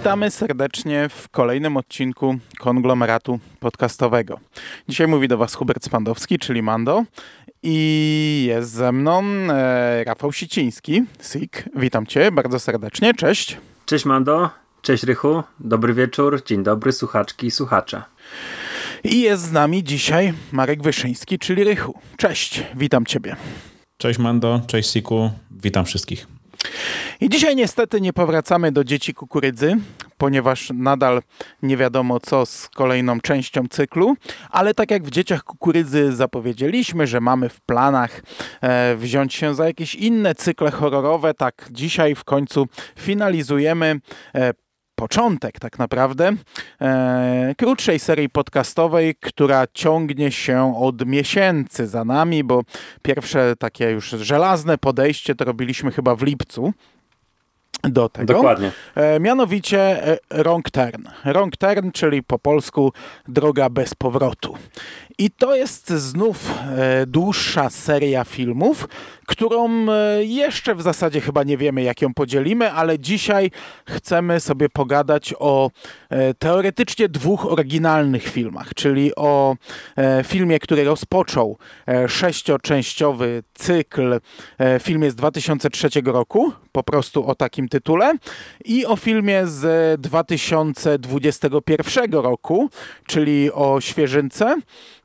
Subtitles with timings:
[0.00, 4.40] Witamy serdecznie w kolejnym odcinku konglomeratu podcastowego.
[4.88, 7.04] Dzisiaj mówi do Was Hubert Spandowski, czyli Mando,
[7.62, 11.64] i jest ze mną e, Rafał Siciński, SIK.
[11.76, 13.56] Witam Cię bardzo serdecznie, cześć.
[13.86, 14.50] Cześć Mando,
[14.82, 18.02] cześć Rychu, dobry wieczór, dzień dobry słuchaczki i słuchacze.
[19.04, 21.98] I jest z nami dzisiaj Marek Wyszyński, czyli Rychu.
[22.16, 23.36] Cześć, witam Ciebie.
[23.96, 26.39] Cześć Mando, cześć Siku, witam wszystkich.
[27.20, 29.76] I dzisiaj niestety nie powracamy do dzieci kukurydzy,
[30.18, 31.22] ponieważ nadal
[31.62, 34.16] nie wiadomo co z kolejną częścią cyklu,
[34.50, 38.22] ale tak jak w dzieciach kukurydzy zapowiedzieliśmy, że mamy w planach
[38.60, 42.66] e, wziąć się za jakieś inne cykle horrorowe, tak dzisiaj w końcu
[42.98, 44.00] finalizujemy
[44.34, 44.52] e,
[45.00, 46.32] początek tak naprawdę
[46.80, 52.62] e, krótszej serii podcastowej, która ciągnie się od miesięcy za nami, bo
[53.02, 56.72] pierwsze takie już żelazne podejście to robiliśmy chyba w lipcu
[57.82, 58.34] do tego.
[58.34, 58.72] Dokładnie.
[58.94, 61.02] E, mianowicie e, wrong turn.
[61.24, 62.92] Wrong turn, czyli po polsku
[63.28, 64.54] droga bez powrotu.
[65.18, 68.88] I to jest znów e, dłuższa seria filmów,
[69.30, 73.50] którą e, jeszcze w zasadzie chyba nie wiemy, jak ją podzielimy, ale dzisiaj
[73.88, 75.70] chcemy sobie pogadać o
[76.08, 79.56] e, teoretycznie dwóch oryginalnych filmach, czyli o
[79.96, 81.58] e, filmie, który rozpoczął
[82.08, 84.20] sześcioczęściowy cykl.
[84.80, 88.14] Filmie z 2003 roku, po prostu o takim tytule,
[88.64, 92.70] i o filmie z 2021 roku,
[93.06, 94.56] czyli o świeżynce.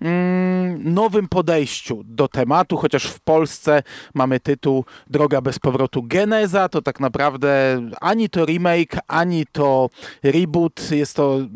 [0.02, 3.84] Mm, nowym podejściu do tematu, chociaż w Polsce
[4.16, 9.90] mamy tytuł Droga bez powrotu Geneza, to tak naprawdę ani to remake, ani to
[10.24, 11.48] reboot, jest to e,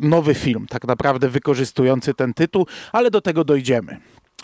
[0.00, 4.00] nowy film, tak naprawdę wykorzystujący ten tytuł, ale do tego dojdziemy.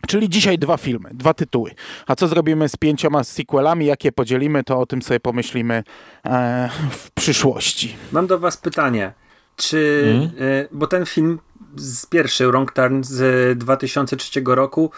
[0.07, 1.71] Czyli dzisiaj dwa filmy, dwa tytuły.
[2.07, 5.83] A co zrobimy z pięcioma sequelami, jakie podzielimy, to o tym sobie pomyślimy
[6.27, 7.97] e, w przyszłości.
[8.13, 9.13] Mam do Was pytanie.
[9.57, 10.49] Czy, mm.
[10.49, 11.39] y, bo ten film
[11.77, 14.91] z pierwszy Wrong Turn z 2003 roku,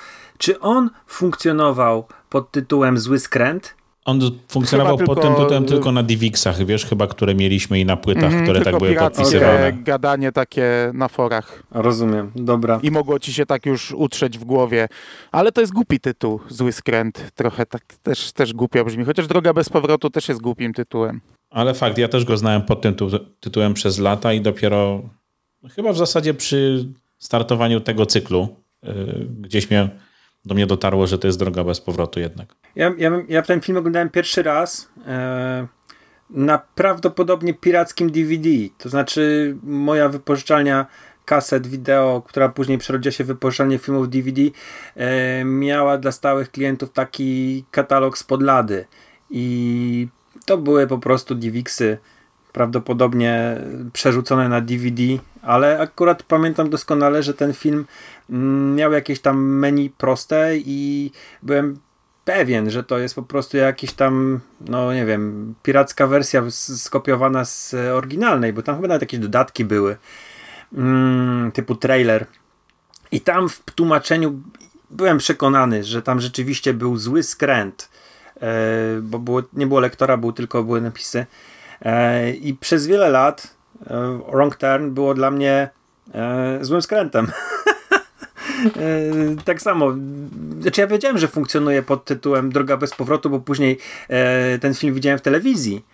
[0.42, 3.74] czy on funkcjonował pod tytułem Zły Skręt?
[4.04, 8.32] On funkcjonował pod tym tytułem tylko na DivXach, wiesz, chyba, które mieliśmy i na płytach,
[8.32, 9.68] mm, które tak były podpisywane.
[9.68, 9.82] Okay.
[9.82, 11.62] gadanie takie na forach.
[11.70, 12.80] Rozumiem, dobra.
[12.82, 14.88] I mogło ci się tak już utrzeć w głowie.
[15.32, 17.30] Ale to jest głupi tytuł, Zły Skręt.
[17.34, 19.04] Trochę tak też, też głupio brzmi.
[19.04, 21.20] Chociaż Droga bez powrotu też jest głupim tytułem.
[21.50, 22.94] Ale fakt, ja też go znałem pod tym
[23.40, 25.02] tytułem przez lata i dopiero
[25.70, 26.88] chyba w zasadzie przy
[27.18, 28.48] startowaniu tego cyklu
[28.82, 29.88] yy, gdzieś mnie,
[30.44, 32.54] do mnie dotarło, że to jest droga bez powrotu jednak.
[32.76, 35.66] Ja, ja, ja ten film oglądałem pierwszy raz e,
[36.30, 38.48] na prawdopodobnie pirackim DVD.
[38.78, 40.86] To znaczy moja wypożyczalnia
[41.24, 44.42] kaset wideo, która później przerodziła się w wypożyczalnię filmów DVD,
[44.96, 48.84] e, miała dla stałych klientów taki katalog z podlady.
[49.30, 50.08] I
[50.44, 51.98] to były po prostu DivXy
[52.52, 53.60] prawdopodobnie
[53.92, 55.02] przerzucone na DVD,
[55.42, 57.86] ale akurat pamiętam doskonale, że ten film
[58.30, 61.10] mm, miał jakieś tam menu proste i
[61.42, 61.78] byłem
[62.24, 67.74] pewien, że to jest po prostu jakiś tam, no nie wiem, piracka wersja skopiowana z
[67.74, 69.96] oryginalnej, bo tam chyba nawet jakieś dodatki były,
[70.72, 72.26] mm, typu trailer.
[73.12, 74.40] I tam w tłumaczeniu
[74.90, 77.90] byłem przekonany, że tam rzeczywiście był zły skręt,
[78.40, 81.26] e, bo było, nie było lektora, był tylko były napisy.
[81.82, 83.54] E, I przez wiele lat
[83.86, 85.68] e, Wrong Turn było dla mnie
[86.60, 87.26] złym skrętem.
[88.66, 89.94] E, tak samo.
[90.60, 93.78] Znaczy ja wiedziałem, że funkcjonuje pod tytułem Droga bez powrotu, bo później
[94.08, 95.84] e, ten film widziałem w telewizji.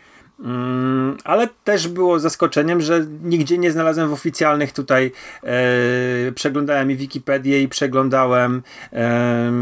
[0.44, 5.12] Mm, ale też było zaskoczeniem, że nigdzie nie znalazłem w oficjalnych tutaj
[5.44, 8.62] e, przeglądałem i Wikipedię i przeglądałem
[8.92, 9.52] e,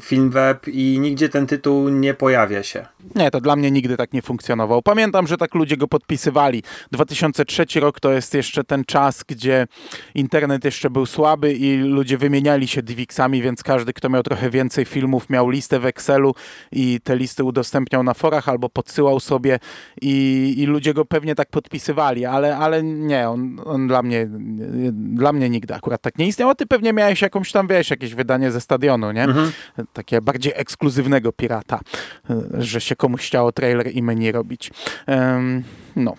[0.00, 2.86] film web i nigdzie ten tytuł nie pojawia się.
[3.14, 4.82] Nie, to dla mnie nigdy tak nie funkcjonował.
[4.82, 6.62] Pamiętam, że tak ludzie go podpisywali.
[6.92, 9.66] 2003 rok to jest jeszcze ten czas, gdzie
[10.14, 14.84] internet jeszcze był słaby i ludzie wymieniali się DivXami, więc każdy, kto miał trochę więcej
[14.84, 16.34] filmów, miał listę w Excelu
[16.72, 19.58] i te listy udostępniał na forach albo podsyłał sobie
[20.00, 24.28] i, i ludzie go pewnie tak podpisywali, ale, ale nie, on, on dla mnie
[24.92, 28.14] dla mnie nigdy akurat tak nie istniał, a ty pewnie miałeś jakąś tam, wiesz, jakieś
[28.14, 29.24] wydanie ze stadionu, nie?
[29.24, 29.52] Mhm.
[29.92, 31.80] Takie bardziej ekskluzywnego pirata,
[32.58, 34.70] że się komuś chciało trailer i menu robić.
[35.06, 35.64] Um,
[35.96, 36.14] no,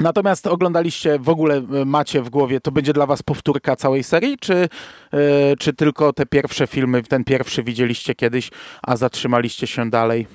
[0.00, 4.36] Natomiast oglądaliście, w ogóle e, macie w głowie, to będzie dla was powtórka całej serii,
[4.40, 4.68] czy,
[5.12, 5.20] yy,
[5.58, 8.50] czy tylko te pierwsze filmy, ten pierwszy widzieliście kiedyś,
[8.82, 10.26] a zatrzymaliście się dalej?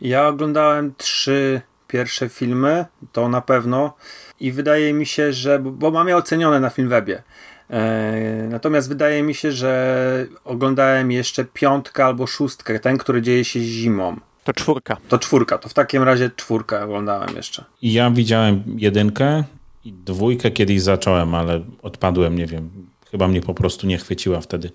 [0.00, 3.94] Ja oglądałem trzy pierwsze filmy, to na pewno.
[4.40, 5.58] I wydaje mi się, że.
[5.58, 7.22] Bo mam je ocenione na Filmwebie.
[7.70, 13.60] E, natomiast wydaje mi się, że oglądałem jeszcze piątkę albo szóstkę, ten, który dzieje się
[13.60, 14.16] zimą.
[14.44, 14.96] To czwórka.
[15.08, 17.64] To czwórka, to w takim razie czwórkę oglądałem jeszcze.
[17.82, 19.44] Ja widziałem jedynkę
[19.84, 22.70] i dwójkę kiedyś zacząłem, ale odpadłem, nie wiem.
[23.10, 24.70] Chyba mnie po prostu nie chwyciła wtedy.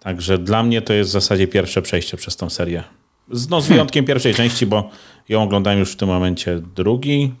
[0.00, 2.84] Także dla mnie to jest w zasadzie pierwsze przejście przez tą serię.
[3.50, 4.90] No z wyjątkiem pierwszej części, bo
[5.28, 7.32] ją oglądałem już w tym momencie drugi,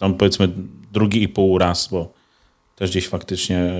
[0.00, 0.48] tam powiedzmy
[0.92, 2.12] drugi i pół raz, bo
[2.76, 3.72] też gdzieś faktycznie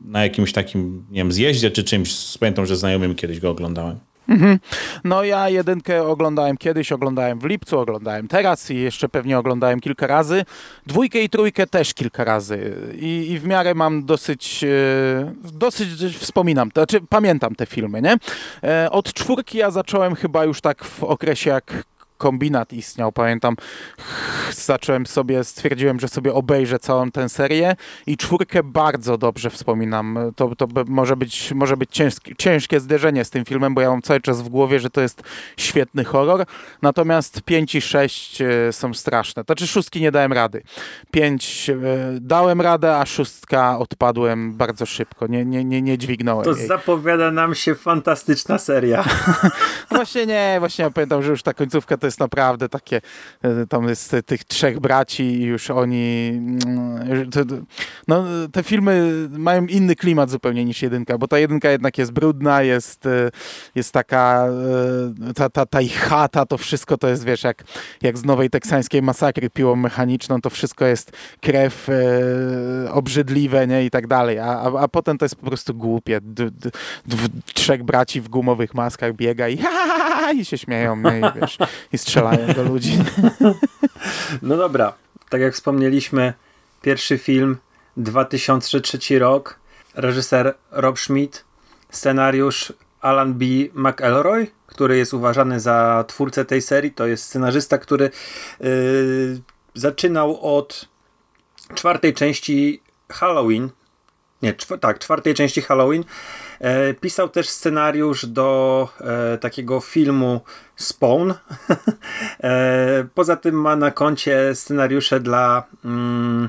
[0.00, 3.98] na jakimś takim, nie wiem, zjeździe czy czymś, pamiętam, że znajomym kiedyś go oglądałem.
[4.28, 4.58] Mhm.
[5.04, 10.06] No ja jedynkę oglądałem kiedyś, oglądałem w lipcu, oglądałem teraz i jeszcze pewnie oglądałem kilka
[10.06, 10.44] razy.
[10.86, 16.70] Dwójkę i trójkę też kilka razy i, i w miarę mam dosyć, e, dosyć wspominam,
[16.70, 18.16] to znaczy pamiętam te filmy, nie?
[18.62, 21.84] E, od czwórki ja zacząłem chyba już tak w okresie jak
[22.24, 23.12] kombinat istniał.
[23.12, 23.56] Pamiętam,
[24.52, 27.76] zacząłem sobie, stwierdziłem, że sobie obejrzę całą tę serię
[28.06, 30.18] i czwórkę bardzo dobrze wspominam.
[30.36, 34.02] To, to może być, może być ciężkie, ciężkie zderzenie z tym filmem, bo ja mam
[34.02, 35.22] cały czas w głowie, że to jest
[35.56, 36.46] świetny horror.
[36.82, 39.42] Natomiast 5 i 6 e, są straszne.
[39.42, 40.62] Znaczy szóstki nie dałem rady.
[41.10, 41.74] 5 e,
[42.20, 45.26] dałem radę, a szóstka odpadłem bardzo szybko.
[45.26, 46.66] Nie, nie, nie, nie dźwignąłem To jej.
[46.66, 49.04] zapowiada nam się fantastyczna seria.
[49.90, 53.00] właśnie nie, właśnie ja pamiętam, że już ta końcówka to jest naprawdę takie,
[53.42, 56.28] e, tam jest tych trzech braci i już oni,
[56.66, 57.30] mm,
[58.08, 62.62] no te filmy mają inny klimat zupełnie niż jedynka, bo ta jedynka jednak jest brudna,
[62.62, 63.30] jest, e,
[63.74, 64.46] jest taka,
[65.28, 67.64] e, ta, ta, ta ich chata, to wszystko to jest, wiesz, jak,
[68.02, 71.88] jak z nowej teksańskiej masakry piłą mechaniczną, to wszystko jest krew
[72.90, 76.20] obrzydliwe, nie, i tak dalej, a, a, a potem to jest po prostu głupie.
[76.20, 76.70] D, d,
[77.06, 77.16] d,
[77.54, 81.40] trzech braci w gumowych maskach biega i, ha, ha, ha, i się śmieją, nie, i
[81.40, 81.58] wiesz,
[81.92, 82.98] i strzelają do ludzi.
[84.42, 84.92] No dobra,
[85.28, 86.32] tak jak wspomnieliśmy,
[86.82, 87.56] pierwszy film
[87.96, 89.58] 2003 rok,
[89.94, 91.44] reżyser Rob Schmidt,
[91.90, 93.44] scenariusz Alan B.
[93.74, 96.90] McElroy, który jest uważany za twórcę tej serii.
[96.90, 98.10] To jest scenarzysta, który
[98.60, 98.68] yy,
[99.74, 100.88] zaczynał od
[101.74, 102.82] czwartej części
[103.12, 103.70] Halloween.
[104.44, 106.04] Nie, czw tak, czwartej części Halloween.
[106.60, 110.40] E, pisał też scenariusz do e, takiego filmu
[110.76, 111.30] Spawn.
[112.42, 116.48] e, poza tym ma na koncie scenariusze dla, mm,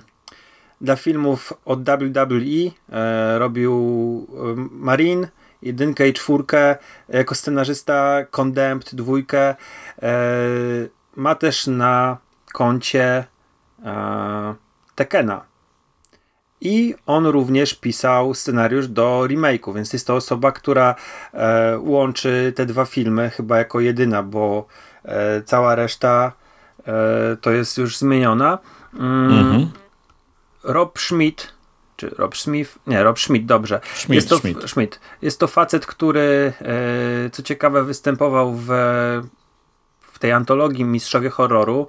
[0.82, 2.72] dla filmów od WWE.
[2.92, 3.74] E, robił
[4.30, 5.28] e, Marine,
[5.62, 6.76] jedynkę i czwórkę.
[7.10, 9.56] Jako scenarzysta Condemned, dwójkę.
[10.02, 10.16] E,
[11.16, 12.18] ma też na
[12.54, 13.26] koncie
[14.96, 15.55] Tekena
[16.62, 20.96] i on również pisał scenariusz do remake'u, więc jest to osoba, która
[21.34, 24.66] e, łączy te dwa filmy chyba jako jedyna, bo
[25.06, 26.32] e, cała reszta
[26.88, 28.60] e, to jest już zmieniona.
[28.94, 29.72] Mm, mhm.
[30.64, 31.54] Rob Schmidt,
[31.96, 32.80] czy Rob Smith?
[32.88, 33.80] Nie, Rob Schmidt, dobrze.
[33.94, 34.70] Schmidt, jest, to, Schmidt.
[34.70, 35.00] Schmidt.
[35.22, 38.68] jest to facet, który e, co ciekawe występował w,
[40.02, 41.88] w tej antologii Mistrzowie Horroru.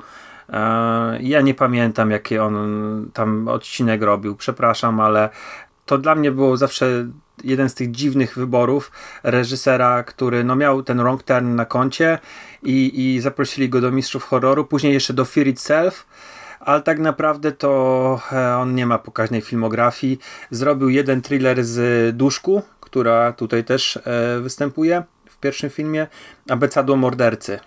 [0.49, 5.29] E, ja nie pamiętam, jaki on tam odcinek robił, przepraszam, ale
[5.87, 7.07] to dla mnie było zawsze
[7.45, 12.19] jeden z tych dziwnych wyborów reżysera, który no, miał ten wrong turn na koncie
[12.63, 16.07] i, i zaprosili go do Mistrzów Horroru, później jeszcze do Fear Itself,
[16.61, 20.19] ale tak naprawdę to e, on nie ma pokaźnej filmografii.
[20.51, 26.07] Zrobił jeden thriller z Duszku, która tutaj też e, występuje w pierwszym filmie,
[26.49, 27.59] Abecadło Mordercy.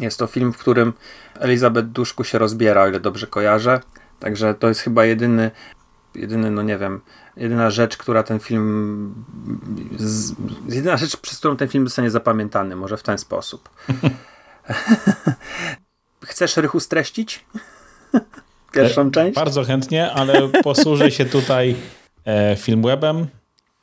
[0.00, 0.92] Jest to film, w którym
[1.34, 3.80] Elizabeth Duszku się rozbiera, o ile dobrze kojarzę.
[4.20, 5.50] Także to jest chyba jedyny,
[6.14, 7.00] jedyny, no nie wiem,
[7.36, 9.14] jedyna rzecz, która ten film.
[9.96, 10.34] Z,
[10.68, 13.68] jedyna rzecz, przez którą ten film zostanie zapamiętany, może w ten sposób.
[16.24, 17.44] Chcesz rychu streścić?
[18.74, 19.34] Pierwszą e, część?
[19.34, 21.76] Bardzo chętnie, ale posłużę się tutaj
[22.24, 23.26] e, filmwebem.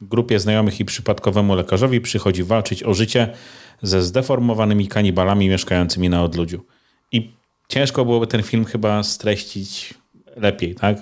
[0.02, 3.34] Grupie znajomych i przypadkowemu lekarzowi przychodzi walczyć o życie
[3.82, 6.66] ze zdeformowanymi kanibalami mieszkającymi na odludziu.
[7.12, 7.32] I
[7.68, 9.94] ciężko byłoby ten film chyba streścić
[10.36, 10.98] lepiej, tak?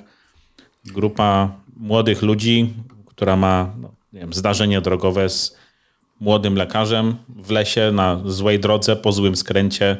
[0.85, 2.73] Grupa młodych ludzi,
[3.05, 5.57] która ma no, wiem, zdarzenie drogowe z
[6.19, 9.97] młodym lekarzem w lesie na złej drodze, po złym skręcie,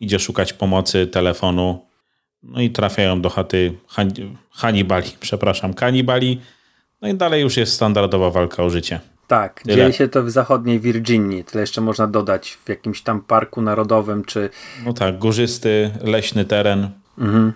[0.00, 1.86] idzie szukać pomocy telefonu,
[2.42, 3.74] no i trafiają do chaty
[4.50, 6.40] Hannibali, przepraszam, kanibali,
[7.02, 9.00] no i dalej już jest standardowa walka o życie.
[9.26, 9.76] Tak, Tyle.
[9.76, 11.44] dzieje się to w zachodniej Virginii.
[11.44, 14.50] Tyle jeszcze można dodać w jakimś tam parku narodowym, czy.
[14.84, 16.90] No tak, górzysty, leśny teren.
[17.18, 17.52] Mhm.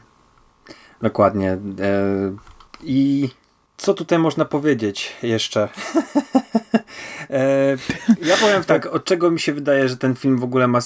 [1.02, 1.50] Dokładnie.
[1.52, 1.58] E,
[2.82, 3.28] I
[3.76, 5.68] co tutaj można powiedzieć jeszcze?
[7.30, 7.76] E,
[8.22, 10.78] ja powiem tak, od czego mi się wydaje, że ten film w ogóle ma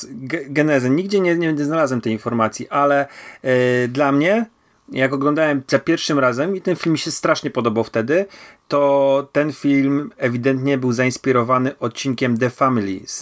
[0.46, 0.90] genezę.
[0.90, 3.06] Nigdzie nie, nie znalazłem tej informacji, ale
[3.42, 4.46] e, dla mnie
[4.92, 8.26] jak oglądałem za pierwszym razem i ten film mi się strasznie podobał wtedy,
[8.68, 13.20] to ten film ewidentnie był zainspirowany odcinkiem The Family z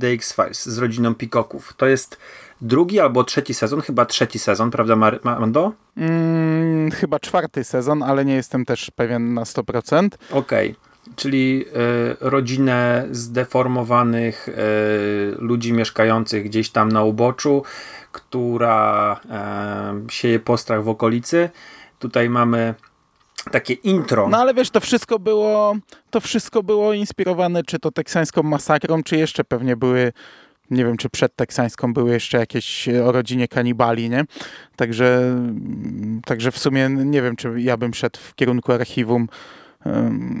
[0.00, 1.74] The X-Files, z rodziną Peacocków.
[1.76, 2.18] To jest
[2.60, 5.72] drugi albo trzeci sezon, chyba trzeci sezon, prawda Mando?
[5.96, 10.08] Mm, chyba czwarty sezon, ale nie jestem też pewien na 100%.
[10.30, 10.70] Okej.
[10.70, 14.52] Okay czyli y, rodzinę zdeformowanych y,
[15.38, 17.62] ludzi mieszkających gdzieś tam na uboczu,
[18.12, 19.20] która
[20.08, 21.50] y, sieje postrach w okolicy.
[21.98, 22.74] Tutaj mamy
[23.50, 24.28] takie intro.
[24.28, 25.76] No ale wiesz, to wszystko było,
[26.10, 30.12] to wszystko było inspirowane czy to teksańską masakrą, czy jeszcze pewnie były
[30.70, 34.24] nie wiem, czy przed teksańską były jeszcze jakieś o rodzinie kanibali, nie?
[34.76, 35.36] Także,
[36.24, 39.28] także w sumie nie wiem, czy ja bym szedł w kierunku archiwum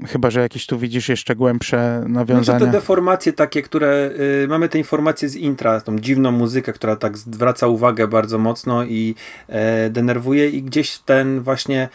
[0.08, 2.58] Chyba, że jakieś tu widzisz jeszcze głębsze nawiązania.
[2.58, 4.10] To te deformacje takie, które
[4.44, 8.84] y, mamy te informacje z intra, tą dziwną muzykę, która tak zwraca uwagę bardzo mocno
[8.84, 9.14] i
[9.48, 11.88] e, denerwuje i gdzieś ten właśnie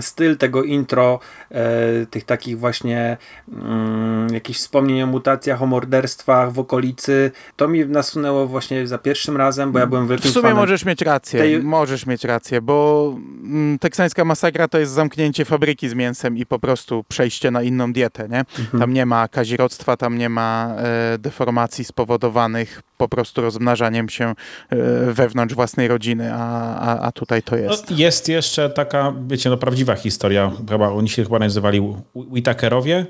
[0.00, 3.16] styl tego intro, e, tych takich właśnie
[3.52, 9.36] mm, jakichś wspomnień o mutacjach, o morderstwach w okolicy, to mi nasunęło właśnie za pierwszym
[9.36, 11.62] razem, bo ja byłem wielkim W sumie możesz mieć rację, tej...
[11.62, 13.14] możesz mieć rację, bo
[13.44, 17.92] mm, teksańska masakra to jest zamknięcie fabryki z mięsem i po prostu przejście na inną
[17.92, 18.38] dietę, nie?
[18.38, 18.80] Mhm.
[18.80, 24.34] Tam nie ma kazirodztwa, tam nie ma e, deformacji spowodowanych po prostu rozmnażaniem się
[24.70, 24.76] e,
[25.12, 27.90] wewnątrz własnej rodziny, a, a, a tutaj to jest.
[27.90, 31.80] No, jest jeszcze taka, wiecie, no prawdziwa historia, chyba oni się chyba nazywali
[32.14, 33.06] Whitakerowie,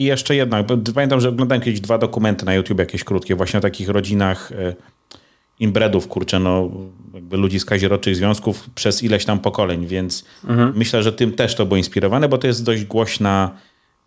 [0.00, 3.60] i jeszcze jedna, pamiętam, że oglądałem kiedyś dwa dokumenty na YouTube, jakieś krótkie, właśnie o
[3.60, 4.74] takich rodzinach e,
[5.58, 6.70] inbredów, kurczę, no
[7.14, 10.72] jakby ludzi z kaziroczych związków przez ileś tam pokoleń, więc mhm.
[10.76, 13.50] myślę, że tym też to było inspirowane, bo to jest dość głośna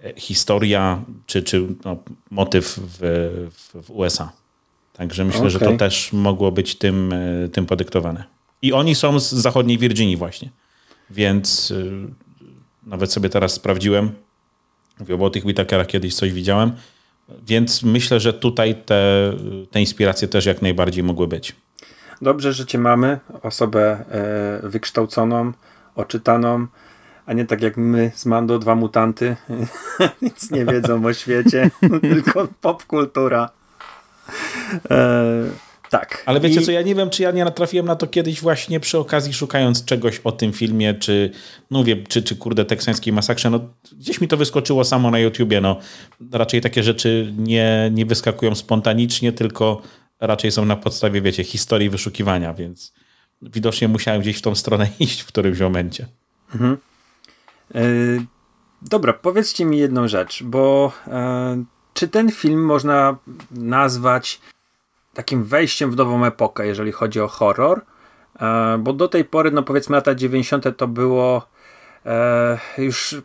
[0.04, 1.98] e, historia, czy, czy no,
[2.32, 2.98] motyw w,
[3.52, 4.32] w, w USA.
[4.94, 5.52] Także myślę, okay.
[5.52, 8.24] że to też mogło być tym, e, tym podyktowane.
[8.62, 10.50] I oni są z zachodniej Virginii właśnie.
[11.10, 12.08] Więc y,
[12.84, 14.12] nawet sobie teraz sprawdziłem.
[15.00, 16.72] Mówię, bo o tych Whitakerach kiedyś coś widziałem.
[17.48, 19.34] Więc myślę, że tutaj te,
[19.72, 21.56] te inspiracje też jak najbardziej mogły być.
[22.22, 24.06] Dobrze, że cię mamy, osobę
[24.64, 25.52] e, wykształconą,
[25.96, 26.68] oczytaną,
[27.26, 29.36] a nie tak jak my z Mando, dwa mutanty,
[30.22, 33.50] nic nie wiedzą o świecie, tylko popkultura.
[34.92, 35.34] E,
[35.94, 36.24] tak.
[36.26, 36.66] Ale wiecie I...
[36.66, 39.86] co, ja nie wiem, czy ja nie natrafiłem na to kiedyś właśnie przy okazji szukając
[39.86, 41.32] czegoś o tym filmie, czy
[41.72, 43.60] no wiem, czy, czy kurde teksańskiej masakrze, no
[43.92, 45.80] gdzieś mi to wyskoczyło samo na YouTubie, no
[46.32, 49.82] raczej takie rzeczy nie, nie wyskakują spontanicznie, tylko
[50.20, 52.94] raczej są na podstawie, wiecie, historii wyszukiwania, więc
[53.42, 56.06] widocznie musiałem gdzieś w tą stronę iść w którymś momencie.
[56.54, 56.78] Mhm.
[57.74, 58.26] Yy,
[58.82, 63.18] dobra, powiedzcie mi jedną rzecz, bo yy, czy ten film można
[63.52, 64.40] nazwać
[65.14, 67.82] takim wejściem w nową epokę, jeżeli chodzi o horror?
[68.42, 68.48] Yy,
[68.80, 70.78] bo do tej pory, no powiedzmy lata 90.
[70.78, 71.48] to było
[72.78, 73.16] już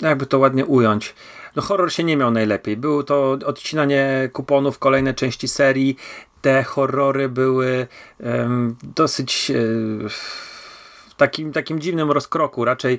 [0.00, 1.14] jakby to ładnie ująć
[1.58, 2.76] no horror się nie miał najlepiej.
[2.76, 5.96] Było to odcinanie kuponów, kolejne części serii.
[6.40, 7.86] Te horrory były
[8.20, 12.64] um, dosyć um, w takim, takim dziwnym rozkroku.
[12.64, 12.98] Raczej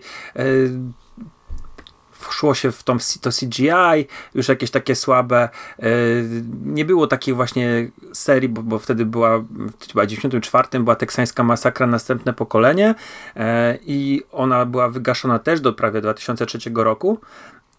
[2.29, 5.49] szło się w tą, to CGI, już jakieś takie słabe.
[6.65, 9.43] Nie było takiej właśnie serii, bo, bo wtedy była,
[9.87, 12.95] chyba w 94 była teksańska masakra Następne Pokolenie
[13.85, 17.19] i ona była wygaszona też do prawie 2003 roku.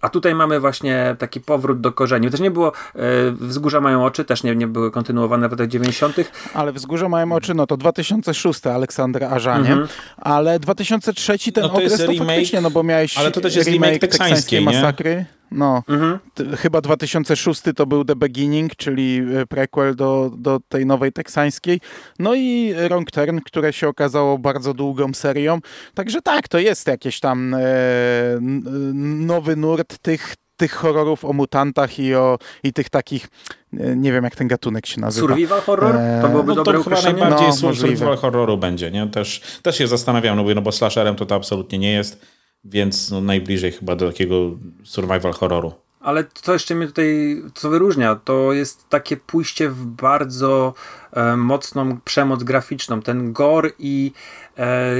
[0.01, 2.31] A tutaj mamy właśnie taki powrót do korzeni.
[2.31, 6.17] Też nie było, e, Wzgórza mają oczy, też nie, nie były kontynuowane w latach 90.
[6.55, 9.89] Ale Wzgórza mają oczy, no to 2006 Aleksander Ażanie, mhm.
[10.17, 13.57] ale 2003 ten no to okres to remake, faktycznie, no bo miałeś ale to też
[13.57, 15.25] jest remake, remake teksańskiej masakry.
[15.51, 16.19] No, mhm.
[16.57, 21.81] chyba 2006 to był The Beginning, czyli e, prequel do, do tej nowej teksańskiej.
[22.19, 25.59] No i Wrong Turn, które się okazało bardzo długą serią.
[25.95, 27.61] Także tak, to jest jakiś tam e,
[29.03, 33.29] nowy nurt tych, tych horrorów o mutantach i o i tych takich,
[33.79, 35.29] e, nie wiem jak ten gatunek się nazywa.
[35.29, 35.95] Survival horror?
[36.23, 39.07] To byłoby no, dobre to chyba najbardziej no, survival horroru będzie, nie?
[39.07, 43.11] Też, też się zastanawiam, no bo, no bo slasherem to to absolutnie nie jest więc
[43.11, 44.51] no, najbliżej chyba do takiego
[44.85, 45.73] survival horroru.
[46.01, 50.75] Ale co jeszcze mnie tutaj co wyróżnia, to jest takie pójście w bardzo
[51.13, 53.03] e, mocną przemoc graficzną.
[53.03, 54.13] Ten gore i,
[54.59, 54.95] e,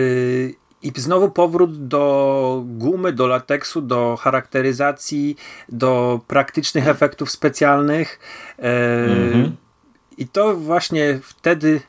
[0.83, 5.37] i znowu powrót do gumy, do lateksu, do charakteryzacji,
[5.69, 8.19] do praktycznych efektów specjalnych.
[8.59, 8.63] E,
[9.05, 9.51] mm -hmm.
[10.19, 11.81] I to właśnie wtedy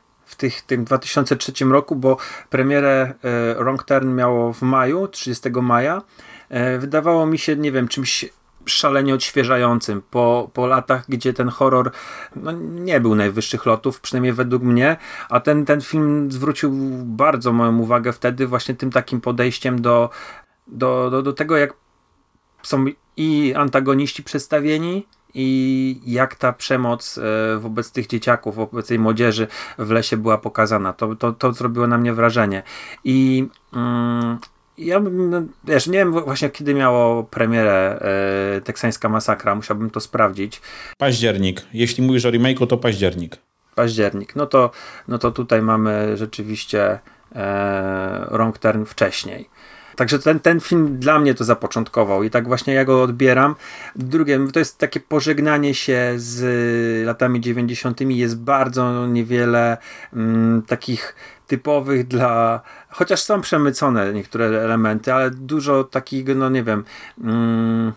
[0.42, 2.16] tych, tym 2003 roku, bo
[2.50, 6.02] premierę e, Wrong Turn miało w maju, 30 maja.
[6.48, 8.24] E, wydawało mi się, nie wiem, czymś
[8.66, 10.02] szalenie odświeżającym.
[10.10, 11.90] Po, po latach, gdzie ten horror
[12.36, 14.96] no, nie był najwyższych lotów, przynajmniej według mnie,
[15.28, 16.72] a ten, ten film zwrócił
[17.04, 20.10] bardzo moją uwagę wtedy właśnie tym takim podejściem do,
[20.66, 21.74] do, do, do tego, jak
[22.62, 22.84] są
[23.16, 29.46] i antagoniści przedstawieni, i jak ta przemoc e, wobec tych dzieciaków, wobec tej młodzieży
[29.78, 30.92] w lesie była pokazana.
[30.92, 32.62] To, to, to zrobiło na mnie wrażenie.
[33.04, 34.38] I mm,
[34.78, 37.98] ja no, wiesz, nie wiem właśnie kiedy miało premierę
[38.56, 40.60] e, Teksańska Masakra, musiałbym to sprawdzić.
[40.98, 41.62] Październik.
[41.72, 43.36] Jeśli mówisz o remake'u, to październik.
[43.74, 44.36] Październik.
[44.36, 44.70] No to,
[45.08, 46.98] no to tutaj mamy rzeczywiście
[47.34, 49.48] e, wcześniej.
[49.96, 53.54] Także ten, ten film dla mnie to zapoczątkował i tak właśnie ja go odbieram.
[53.96, 58.00] Drugie, to jest takie pożegnanie się z latami 90.
[58.00, 59.76] Jest bardzo niewiele
[60.12, 61.14] mm, takich
[61.46, 62.60] typowych dla.
[62.88, 66.84] Chociaż są przemycone niektóre elementy, ale dużo takich, no nie wiem.
[67.24, 67.92] Mm,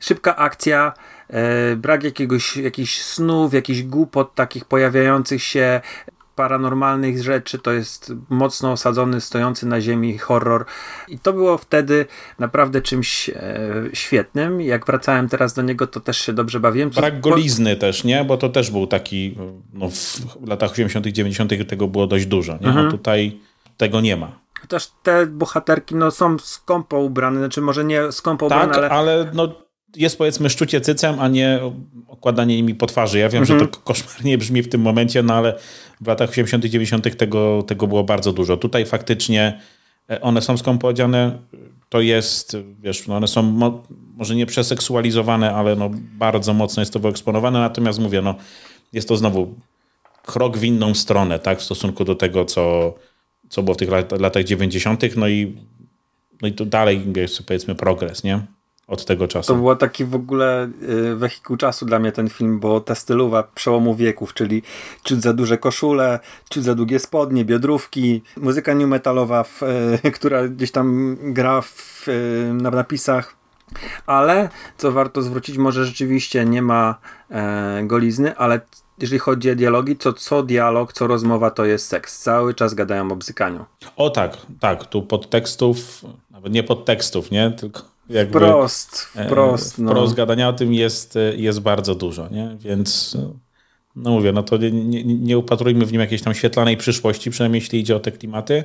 [0.00, 0.92] szybka akcja.
[1.28, 5.80] E, brak jakiegoś, jakichś snów, jakichś głupot takich pojawiających się,
[6.36, 10.64] paranormalnych rzeczy, to jest mocno osadzony, stojący na ziemi horror.
[11.08, 12.06] I to było wtedy
[12.38, 13.34] naprawdę czymś e,
[13.92, 14.60] świetnym.
[14.60, 16.90] Jak wracałem teraz do niego, to też się dobrze bawiłem.
[16.90, 18.24] Brak golizny też, nie?
[18.24, 19.36] Bo to też był taki,
[19.72, 21.68] no w latach 80., 90.
[21.68, 22.66] tego było dość dużo, nie?
[22.66, 22.86] Mhm.
[22.86, 23.40] A tutaj
[23.76, 24.38] tego nie ma.
[24.60, 29.14] Chociaż te bohaterki no, są skąpo ubrane, znaczy może nie skąpo tak, ubrane, ale...
[29.14, 29.65] ale no,
[29.96, 31.60] jest powiedzmy szczucie cycem, a nie
[32.08, 33.18] okładanie nimi po twarzy.
[33.18, 33.60] Ja wiem, mhm.
[33.60, 35.58] że to koszmarnie brzmi w tym momencie, no ale
[36.00, 38.56] w latach 80 -tych, 90 tego, tego było bardzo dużo.
[38.56, 39.60] Tutaj faktycznie
[40.10, 41.38] e, one są skąpo odziane,
[41.88, 43.82] to jest, wiesz, no one są mo
[44.16, 48.34] może nie przeseksualizowane, ale no bardzo mocno jest to wyeksponowane, natomiast mówię, no
[48.92, 49.54] jest to znowu
[50.22, 52.94] krok w inną stronę, tak, w stosunku do tego, co,
[53.48, 55.56] co było w tych lat, latach 90., no i,
[56.42, 58.55] no i to dalej jest powiedzmy progres, nie?
[58.86, 59.52] Od tego czasu.
[59.52, 63.42] To był taki w ogóle y, wehikuł czasu dla mnie ten film, bo ta stylowa
[63.42, 64.62] przełomu wieków, czyli
[65.04, 69.62] ciut za duże koszule, ciut za długie spodnie, biodrówki, muzyka new metalowa, w,
[70.04, 73.36] y, która gdzieś tam gra w, y, na napisach.
[74.06, 76.98] Ale, co warto zwrócić, może rzeczywiście nie ma
[77.30, 78.60] e, golizny, ale
[78.98, 82.22] jeżeli chodzi o dialogi, to co dialog, co rozmowa to jest seks.
[82.22, 83.64] Cały czas gadają o bzykaniu.
[83.96, 84.86] O tak, tak.
[84.86, 87.50] Tu podtekstów, nawet nie podtekstów, nie?
[87.50, 89.78] Tylko jakby, wprost, wprost.
[89.78, 89.90] No.
[89.90, 92.56] Wprost gadania o tym jest, jest bardzo dużo, nie?
[92.60, 93.16] Więc
[93.96, 97.60] no mówię, no to nie, nie, nie upatrujmy w nim jakiejś tam świetlanej przyszłości, przynajmniej
[97.60, 98.64] jeśli idzie o te klimaty,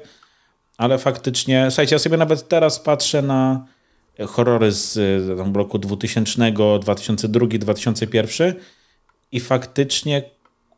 [0.77, 3.65] ale faktycznie, słuchajcie, ja sobie nawet teraz patrzę na
[4.27, 4.97] horrory z
[5.37, 6.51] tam, roku 2000,
[6.81, 8.53] 2002, 2001
[9.31, 10.23] i faktycznie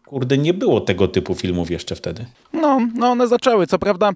[0.06, 2.26] kurde, nie było tego typu filmów jeszcze wtedy.
[2.54, 3.68] No, no one zaczęły.
[3.68, 4.12] Co prawda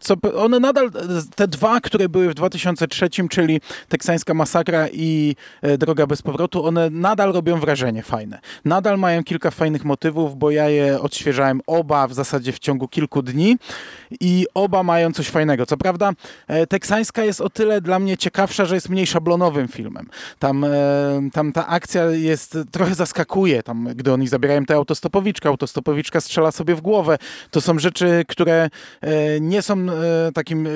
[0.00, 0.90] co, one nadal,
[1.34, 6.90] te dwa, które były w 2003, czyli Teksańska Masakra i e, Droga bez powrotu, one
[6.90, 8.38] nadal robią wrażenie fajne.
[8.64, 13.22] Nadal mają kilka fajnych motywów, bo ja je odświeżałem oba w zasadzie w ciągu kilku
[13.22, 13.56] dni
[14.20, 15.66] i oba mają coś fajnego.
[15.66, 16.12] Co prawda
[16.46, 20.08] e, Teksańska jest o tyle dla mnie ciekawsza, że jest mniej szablonowym filmem.
[20.38, 20.70] Tam, e,
[21.32, 26.74] tam ta akcja jest, trochę zaskakuje, tam, gdy oni zabierają tę autostopowiczkę, autostopowiczka strzela sobie
[26.74, 27.18] w głowę.
[27.50, 28.68] To są rzeczy, które
[29.40, 30.66] nie są e, takim,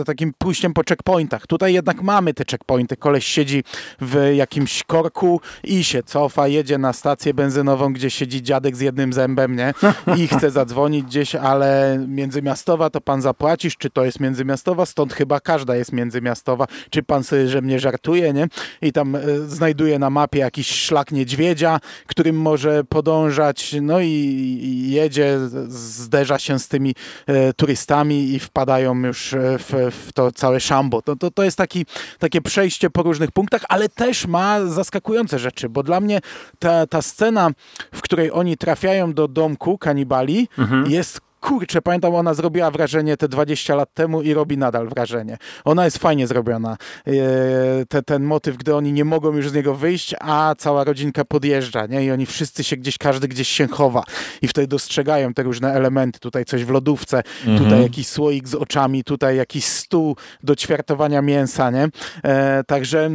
[0.00, 1.46] e, takim pójściem po checkpointach.
[1.46, 2.96] Tutaj jednak mamy te checkpointy.
[2.96, 3.64] Koleś siedzi
[4.00, 9.12] w jakimś korku i się cofa, jedzie na stację benzynową, gdzie siedzi dziadek z jednym
[9.12, 9.74] zębem, nie?
[10.16, 14.86] I chce zadzwonić gdzieś, ale międzymiastowa to pan zapłacisz, czy to jest międzymiastowa?
[14.86, 16.66] Stąd chyba każda jest międzymiastowa.
[16.90, 18.48] Czy pan sobie, że mnie żartuje, nie?
[18.82, 25.38] I tam e, znajduje na mapie jakiś szlak niedźwiedzia, którym może podążać, no i, jedzie,
[25.68, 26.94] zderza się z tymi
[27.26, 31.02] e, turystami i wpadają już e, w, w to całe szambo.
[31.02, 31.86] To, to, to jest taki,
[32.18, 36.20] takie przejście po różnych punktach, ale też ma zaskakujące rzeczy, bo dla mnie
[36.58, 37.50] ta, ta scena,
[37.92, 40.90] w której oni trafiają do domku kanibali, mhm.
[40.90, 45.36] jest kurczę, pamiętam, ona zrobiła wrażenie te 20 lat temu i robi nadal wrażenie.
[45.64, 46.76] Ona jest fajnie zrobiona.
[47.06, 47.12] E,
[47.88, 51.86] te, ten motyw, gdy oni nie mogą już z niego wyjść, a cała rodzinka podjeżdża,
[51.86, 52.04] nie?
[52.04, 54.02] I oni wszyscy się gdzieś, każdy gdzieś się chowa
[54.42, 56.20] i wtedy dostrzegają te różne elementy.
[56.20, 57.58] Tutaj coś w lodówce, mhm.
[57.58, 61.88] tutaj jakiś słoik z oczami, tutaj jakiś stół do ćwiartowania mięsa, nie?
[62.24, 63.10] E, także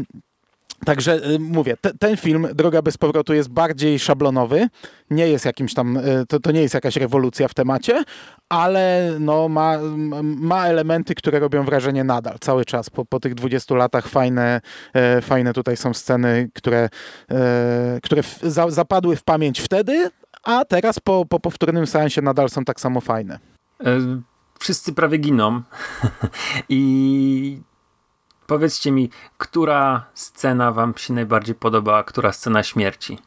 [0.85, 4.67] Także y, mówię, te, ten film, Droga bez powrotu, jest bardziej szablonowy.
[5.09, 8.03] Nie jest jakimś tam, y, to, to nie jest jakaś rewolucja w temacie,
[8.49, 9.77] ale no, ma,
[10.21, 12.89] ma elementy, które robią wrażenie nadal, cały czas.
[12.89, 14.61] Po, po tych 20 latach fajne,
[14.93, 16.89] e, fajne tutaj są sceny, które,
[17.31, 20.09] e, które w, za, zapadły w pamięć wtedy,
[20.43, 23.39] a teraz po, po powtórnym seansie nadal są tak samo fajne.
[23.85, 23.99] E,
[24.59, 25.61] wszyscy prawie giną
[26.69, 27.61] i
[28.51, 33.17] Powiedzcie mi, która scena wam się najbardziej podobała, która scena śmierci?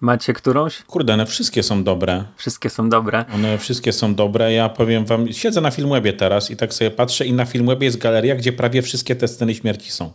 [0.00, 0.82] Macie którąś?
[0.82, 2.24] Kurde, one wszystkie są dobre.
[2.36, 3.24] Wszystkie są dobre.
[3.34, 4.52] One wszystkie są dobre.
[4.52, 7.98] Ja powiem wam, siedzę na Filmwebie teraz i tak sobie patrzę i na Filmwebie jest
[7.98, 10.12] galeria, gdzie prawie wszystkie te sceny śmierci są.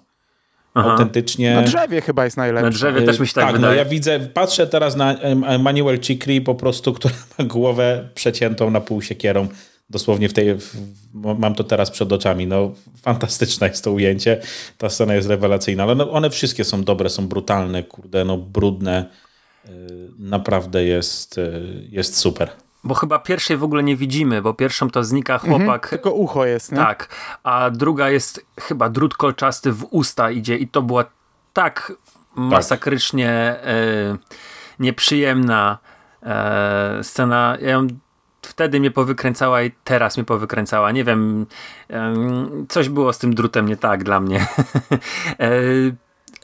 [0.73, 0.91] Aha.
[0.91, 1.55] Autentycznie.
[1.55, 2.63] Na drzewie chyba jest najlepsze.
[2.63, 3.75] Na drzewie też mi się tak, tak no wydaje.
[3.75, 5.15] No ja widzę, patrzę teraz na
[5.59, 9.47] Manuel Chikri po prostu, która ma głowę przeciętą na pół siekierą.
[9.91, 10.75] Dosłownie w tej, w,
[11.13, 12.47] mam to teraz przed oczami.
[12.47, 14.41] No, fantastyczne jest to ujęcie.
[14.77, 19.05] Ta scena jest rewelacyjna, ale no, one wszystkie są dobre, są brutalne, kurde, no brudne
[19.69, 22.49] Y, naprawdę jest, y, jest super.
[22.83, 25.83] Bo chyba pierwszej w ogóle nie widzimy, bo pierwszą to znika mhm, chłopak.
[25.83, 26.77] Mhm, tylko ucho jest, nie?
[26.77, 27.09] Tak,
[27.43, 31.05] a druga jest chyba drut kolczasty w usta idzie i to była
[31.53, 31.93] tak
[32.35, 34.17] masakrycznie e,
[34.79, 35.77] nieprzyjemna
[36.23, 37.57] e, scena.
[37.61, 37.87] Ja ją
[38.45, 40.91] wtedy mnie powykręcała i teraz mnie powykręcała.
[40.91, 41.45] Nie wiem,
[41.89, 42.15] e,
[42.69, 44.47] coś było z tym drutem nie tak dla mnie.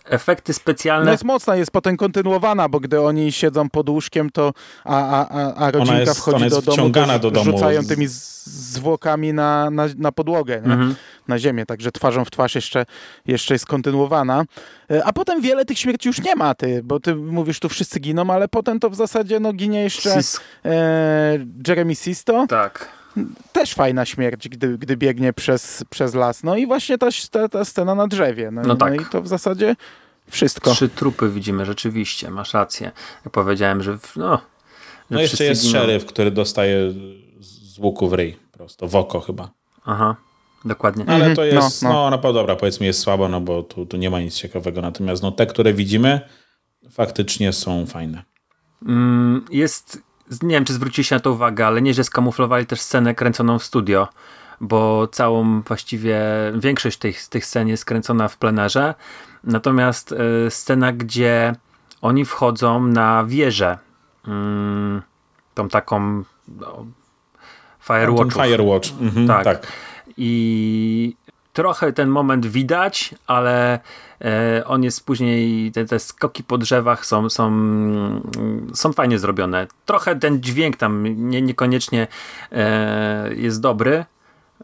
[0.10, 1.06] efekty specjalne.
[1.06, 5.54] No jest mocna, jest potem kontynuowana, bo gdy oni siedzą pod łóżkiem, to a, a,
[5.54, 7.52] a rodzinka jest, wchodzi do domu, to do domu.
[7.52, 10.96] rzucają tymi zwłokami na, na, na podłogę, mhm.
[11.28, 12.86] na ziemię, także twarzą w twarz jeszcze,
[13.26, 14.44] jeszcze jest kontynuowana.
[14.92, 18.00] E, a potem wiele tych śmierci już nie ma, ty, bo ty mówisz, tu wszyscy
[18.00, 22.48] giną, ale potem to w zasadzie no, ginie jeszcze Sis e, Jeremy Sisto.
[22.48, 22.98] Tak
[23.54, 26.44] też fajna śmierć, gdy, gdy biegnie przez, przez las.
[26.44, 28.52] No i właśnie ta, ta, ta scena na drzewie.
[28.52, 28.96] No, no, tak.
[28.96, 29.76] no i to w zasadzie
[30.30, 30.72] wszystko.
[30.72, 32.92] Trzy trupy widzimy, rzeczywiście, masz rację.
[33.26, 34.42] Ja powiedziałem, że no...
[35.12, 35.72] Że no jeszcze jest giną.
[35.80, 36.94] szeryf, który dostaje
[37.40, 39.50] z łuku w ryj, prosto, w oko chyba.
[39.86, 40.16] Aha,
[40.66, 41.06] dokładnie.
[41.08, 41.64] Ale to mhm.
[41.64, 42.10] jest, no, no.
[42.10, 44.82] no, no dobra, powiedzmy jest słabo, no bo tu, tu nie ma nic ciekawego.
[44.82, 46.22] Natomiast no, te, które widzimy,
[46.90, 48.24] faktycznie są fajne.
[48.86, 50.07] Mm, jest
[50.42, 54.08] nie wiem, czy zwróciliście na to uwagę, ale nieźle skamuflowali też scenę kręconą w studio,
[54.62, 56.22] bo całą właściwie
[56.56, 58.96] większość tych, tych scen jest kręcona w plenerze.
[59.44, 60.16] Natomiast y,
[60.50, 61.56] scena, gdzie
[62.02, 63.78] oni wchodzą na wieżę,
[64.28, 64.32] y,
[65.54, 66.86] tą taką no,
[67.80, 68.34] Firewatch.
[68.34, 69.44] Firewatch, mhm, tak.
[69.44, 69.68] tak.
[70.18, 71.16] I
[71.58, 73.80] trochę ten moment widać, ale
[74.22, 77.52] e, on jest później, te, te, skoki po drzewach są, są,
[78.74, 79.68] są fajnie zrobione.
[79.86, 82.08] Trochę ten dźwięk tam nie, niekoniecznie
[82.52, 84.06] e, jest dobry,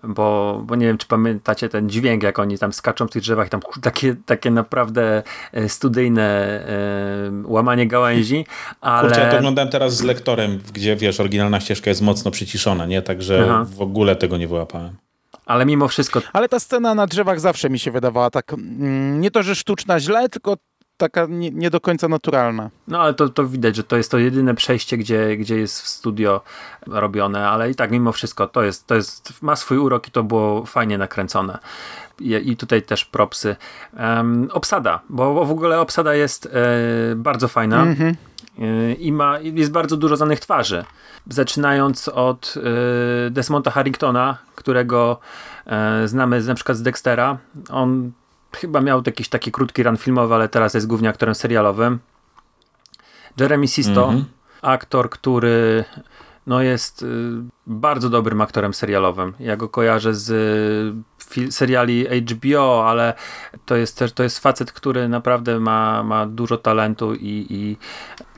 [0.04, 3.50] bo, bo nie wiem, czy pamiętacie ten dźwięk, jak oni tam skaczą w tych drzewach,
[3.50, 8.46] tam takie, takie naprawdę e, studyjne e, łamanie gałęzi,
[8.82, 9.08] ale...
[9.10, 13.02] Kurczę, ja to oglądałem teraz z lektorem, gdzie, wiesz, oryginalna ścieżka jest mocno przyciszona, nie?
[13.02, 13.66] Także Aha.
[13.78, 15.03] w ogóle tego nie wyłapałem.
[15.46, 16.22] Ale mimo wszystko.
[16.34, 18.54] Ale ta scena na drzewach zawsze mi się wydawała tak.
[18.54, 20.58] Mm, nie to, że sztuczna źle, tylko
[20.98, 22.70] taka nie, nie, do końca naturalna.
[22.88, 25.88] No ale to, to widać, że to jest to jedyne przejście, gdzie, gdzie jest w
[25.88, 26.42] studio
[26.88, 30.24] robione, ale i tak mimo wszystko to jest, to jest ma swój urok i to
[30.24, 31.58] było fajnie nakręcone.
[32.20, 33.56] I, i tutaj też propsy.
[34.00, 36.50] Um, obsada, bo, bo, w ogóle obsada jest e,
[37.16, 37.82] bardzo fajna.
[37.82, 38.16] Mm -hmm.
[39.00, 40.86] I ma, jest bardzo dużo znanych twarzy.
[41.30, 42.56] Zaczynając od
[43.28, 45.20] y, Desmonta Harringtona, którego
[46.04, 47.38] y, znamy na przykład z Dextera.
[47.70, 48.12] On
[48.56, 52.00] chyba miał jakiś taki krótki run filmowy, ale teraz jest głównie aktorem serialowym.
[53.40, 54.26] Jeremy Sisto, mm -hmm.
[54.62, 55.86] aktor, który
[56.48, 57.06] no jest y,
[57.68, 59.34] bardzo dobrym aktorem serialowym.
[59.40, 60.96] Ja go kojarzę z
[61.50, 63.14] seriali HBO, ale
[63.66, 67.78] to jest też to jest facet, który naprawdę ma, ma dużo talentu i, i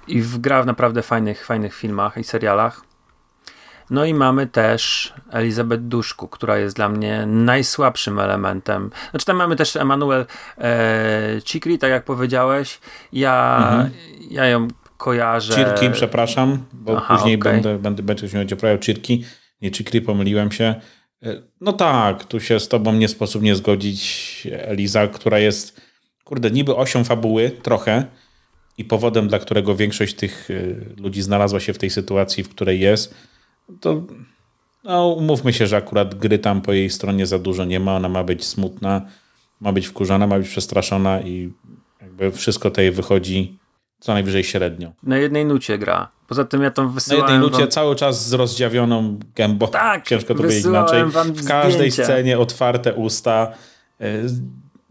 [0.08, 2.82] i gra w naprawdę fajnych, fajnych filmach i serialach.
[3.90, 8.90] No i mamy też Elizabeth Duszku, która jest dla mnie najsłabszym elementem.
[9.12, 10.26] Znaczy tam mamy też Emanuel
[10.58, 12.80] e, Cikri, tak jak powiedziałeś.
[13.14, 13.90] Ja, mhm.
[14.30, 15.54] ja ją kojarzę.
[15.54, 17.54] Cirki, przepraszam, bo Aha, później okay.
[17.54, 19.26] będę, będę, będę się będzie poprawiał Cirki.
[19.62, 20.76] Nie Cikri, pomyliłem się.
[21.24, 24.48] E, no tak, tu się z tobą nie sposób nie zgodzić.
[24.52, 25.82] Eliza, która jest,
[26.24, 28.06] kurde, niby osią fabuły, trochę,
[28.78, 32.80] i powodem, dla którego większość tych y, ludzi znalazła się w tej sytuacji, w której
[32.80, 33.16] jest,
[33.80, 34.04] to
[34.84, 37.96] no, umówmy się, że akurat gry tam po jej stronie za dużo nie ma.
[37.96, 39.02] Ona ma być smutna,
[39.62, 41.54] ma być wkurzona, ma być przestraszona i
[42.02, 43.58] jakby wszystko tej wychodzi
[44.00, 44.92] co najwyżej średnio.
[45.04, 46.12] Na jednej nucie gra.
[46.28, 47.72] Poza tym ja tam wysyłałem Na jednej nucie wam...
[47.72, 49.68] cały czas z rozdziawioną gębą.
[49.68, 51.06] Tak, Ciężko to powiedzieć inaczej.
[51.06, 52.04] W każdej zdjęcia.
[52.04, 53.52] scenie otwarte usta.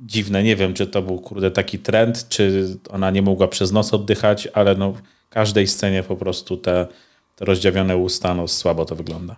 [0.04, 0.42] Dziwne.
[0.42, 4.48] Nie wiem, czy to był kurde taki trend, czy ona nie mogła przez nos oddychać,
[4.54, 6.86] ale no w każdej scenie po prostu te,
[7.36, 9.36] te rozdziawione usta, no słabo to wygląda.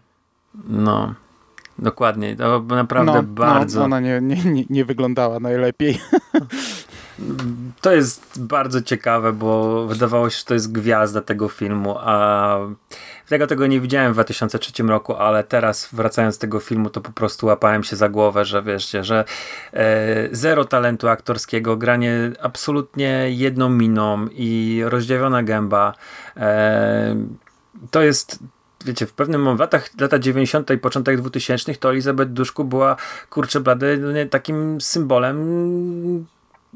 [0.68, 1.14] No,
[1.78, 2.36] dokładnie.
[2.36, 3.78] To naprawdę no, no bardzo.
[3.78, 5.98] No, ona nie, nie, nie wyglądała najlepiej.
[7.80, 12.58] To jest bardzo ciekawe, bo wydawało się, że to jest gwiazda tego filmu, a
[13.28, 17.12] tego tego nie widziałem w 2003 roku, ale teraz wracając z tego filmu, to po
[17.12, 19.24] prostu łapałem się za głowę, że wieszcie, że
[19.72, 25.92] e, zero talentu aktorskiego, granie absolutnie jedną miną i rozdziawiona gęba.
[26.36, 27.16] E,
[27.90, 28.38] to jest
[28.84, 30.70] wiecie, w pewnym momencie, latach, lata 90.
[30.70, 32.96] i początek 2000 to Elizabeth Duszku była,
[33.30, 36.26] kurczę blady, no takim symbolem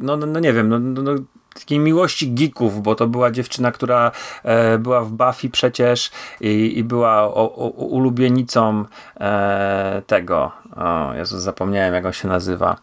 [0.01, 1.13] no, no, no nie wiem, no, no, no,
[1.55, 6.11] takiej miłości geeków, bo to była dziewczyna, która e, była w Buffy przecież
[6.41, 8.85] i, i była o, o, ulubienicą
[9.21, 12.77] e, tego, o Jezus, zapomniałem jak on się nazywa,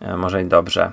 [0.00, 0.90] e, może i dobrze.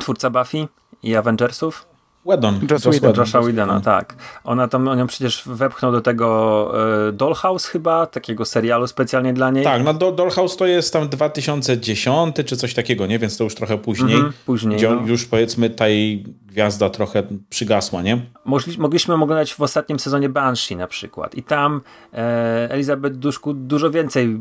[0.00, 0.68] Twórca Buffy
[1.02, 1.93] i Avengersów?
[2.26, 2.60] Whedon.
[2.70, 3.14] Joss Whedon.
[3.16, 4.14] Josha Whedona, tak.
[4.44, 6.72] Ona tam, on ją przecież wepchnął do tego
[7.08, 9.64] e, Dollhouse chyba, takiego serialu specjalnie dla niej.
[9.64, 13.18] Tak, no Dollhouse to jest tam 2010 czy coś takiego, nie?
[13.18, 14.14] Więc to już trochę później.
[14.14, 15.06] Mhm, później, Gdzie no.
[15.06, 18.18] już powiedzmy ta jej gwiazda trochę przygasła, nie?
[18.44, 21.80] Mogli, mogliśmy oglądać w ostatnim sezonie Banshee na przykład i tam
[22.12, 24.38] e, Elizabeth Duszku dużo więcej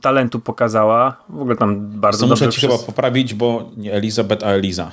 [0.00, 1.16] talentu pokazała.
[1.28, 4.50] W ogóle tam bardzo To dobrze muszę ci przez- chyba poprawić, bo nie Elizabeth, a
[4.50, 4.90] Eliza.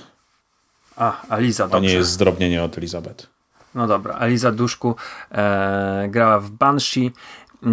[0.98, 1.88] A, Aliza, To dobrze.
[1.90, 3.28] nie jest zdrobnienie od Elizabeth.
[3.76, 4.96] No dobra, Aliza Duszku
[5.32, 7.12] e, grała w Banshee.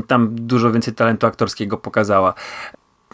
[0.07, 2.35] Tam dużo więcej talentu aktorskiego pokazała.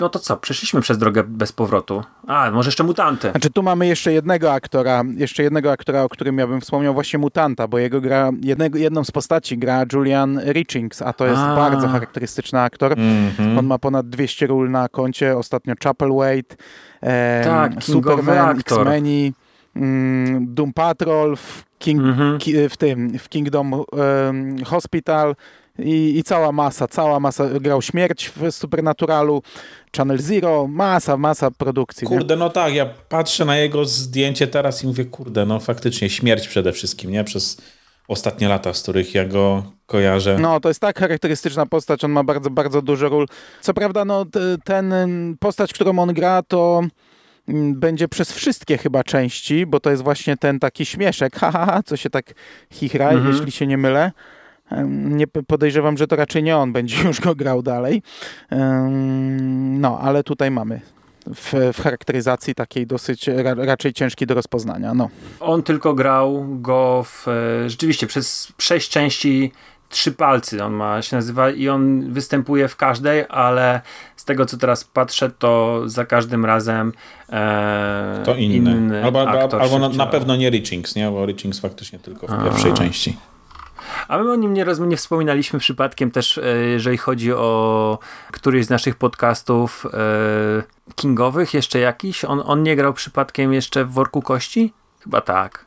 [0.00, 2.04] No to co, przeszliśmy przez drogę bez powrotu.
[2.26, 3.30] A, może jeszcze mutanty.
[3.30, 7.18] Znaczy tu mamy jeszcze jednego aktora, jeszcze jednego aktora, o którym ja bym wspomniał, właśnie
[7.18, 11.56] Mutanta, bo jego gra, jednego, jedną z postaci gra Julian Richings, a to jest A.
[11.56, 12.92] bardzo charakterystyczny aktor.
[12.92, 13.58] Mhm.
[13.58, 16.56] On ma ponad 200 ról na koncie, ostatnio Chapelwaite,
[17.02, 18.58] e, Tak, Superman.
[18.60, 19.43] X-Meni, mm,
[20.40, 22.38] Doom Patrol, w, King, Mhm.
[22.38, 25.36] ki, w tym, w Kingdom em, Hospital
[25.78, 29.42] i, i cała masa, cała masa, grał Śmierć w Supernaturalu,
[29.96, 32.08] Channel Zero, masa, masa produkcji.
[32.10, 32.16] nie?
[32.16, 36.48] Kurde, no tak, ja patrzę na jego zdjęcie teraz i mówię, kurde, no faktycznie śmierć
[36.48, 37.24] przede wszystkim, nie?
[37.24, 37.56] Przez
[38.08, 40.38] ostatnie lata, z których ja go kojarzę.
[40.40, 43.26] No, to jest tak charakterystyczna postać, on ma bardzo, bardzo dużo ról.
[43.60, 44.26] Co prawda, no,
[44.64, 44.94] ten
[45.40, 46.90] postać, którą on gra, to mm,
[47.74, 51.82] będzie przez wszystkie chyba części, bo to jest właśnie ten taki śmieszek, ha, ha, ha
[51.82, 52.34] co się tak
[52.72, 53.34] chichra, Mhm.
[53.34, 54.12] jeśli się nie mylę.
[54.94, 58.02] Nie podejrzewam, że to raczej nie on będzie już go grał dalej.
[59.78, 60.80] No, ale tutaj mamy
[61.34, 64.94] w, w charakteryzacji takiej dosyć ra, raczej ciężkiej do rozpoznania.
[64.94, 65.08] No.
[65.40, 69.52] On tylko grał go w, e, rzeczywiście przez sześć części
[69.94, 73.80] trzy palcy on ma, się nazywa i on występuje w każdej, ale
[74.16, 76.92] z tego co teraz patrzę, to za każdym razem
[77.32, 79.04] e, To inny.
[79.04, 81.10] albo aktor albo się na, na pewno nie Richings, nie?
[81.10, 83.16] Bo Richings faktycznie tylko w pierwszej części.
[84.08, 87.98] A my o nim nie, roz- nie wspominaliśmy przypadkiem też, e, jeżeli chodzi o
[88.32, 92.24] któryś z naszych podcastów e, kingowych, jeszcze jakiś.
[92.24, 94.72] On, on nie grał przypadkiem jeszcze w Worku Kości?
[95.04, 95.64] Chyba tak.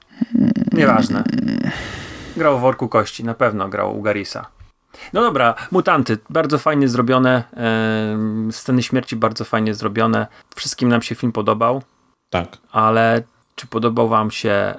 [0.73, 1.23] Nieważne.
[2.37, 4.45] Grał w Worku Kości, na pewno grał u Garisa.
[5.13, 7.43] No dobra, Mutanty, bardzo fajnie zrobione.
[7.57, 10.27] E, sceny śmierci bardzo fajnie zrobione.
[10.55, 11.81] Wszystkim nam się film podobał,
[12.29, 13.23] Tak, ale
[13.55, 14.77] czy podobał wam się e,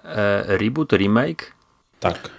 [0.59, 1.53] reboot, remake?
[2.01, 2.31] tak.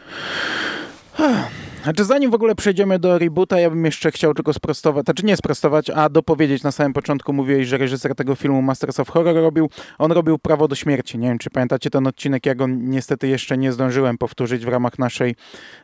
[1.89, 5.38] Znaczy zanim w ogóle przejdziemy do reboota, ja bym jeszcze chciał tylko sprostować, znaczy nie
[5.38, 9.69] sprostować, a dopowiedzieć na samym początku mówiłeś, że reżyser tego filmu Masters of Horror robił,
[9.97, 11.17] on robił Prawo do śmierci.
[11.17, 14.99] Nie wiem, czy pamiętacie ten odcinek, ja go niestety jeszcze nie zdążyłem powtórzyć w ramach
[14.99, 15.36] naszej,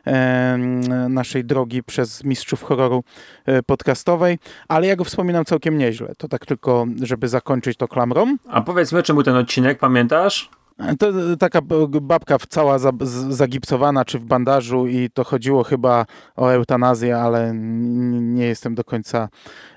[0.06, 0.58] e,
[1.08, 3.04] naszej drogi przez mistrzów horroru
[3.46, 4.38] e, podcastowej,
[4.68, 6.12] ale ja go wspominam całkiem nieźle.
[6.18, 8.36] To tak tylko, żeby zakończyć to klamrą.
[8.48, 10.50] A powiedzmy, czemu ten odcinek, pamiętasz?
[10.98, 11.60] To taka
[12.02, 12.78] babka w- cała
[13.28, 19.28] zagipsowana, czy w bandażu i to chodziło chyba o eutanazję, ale nie jestem do końca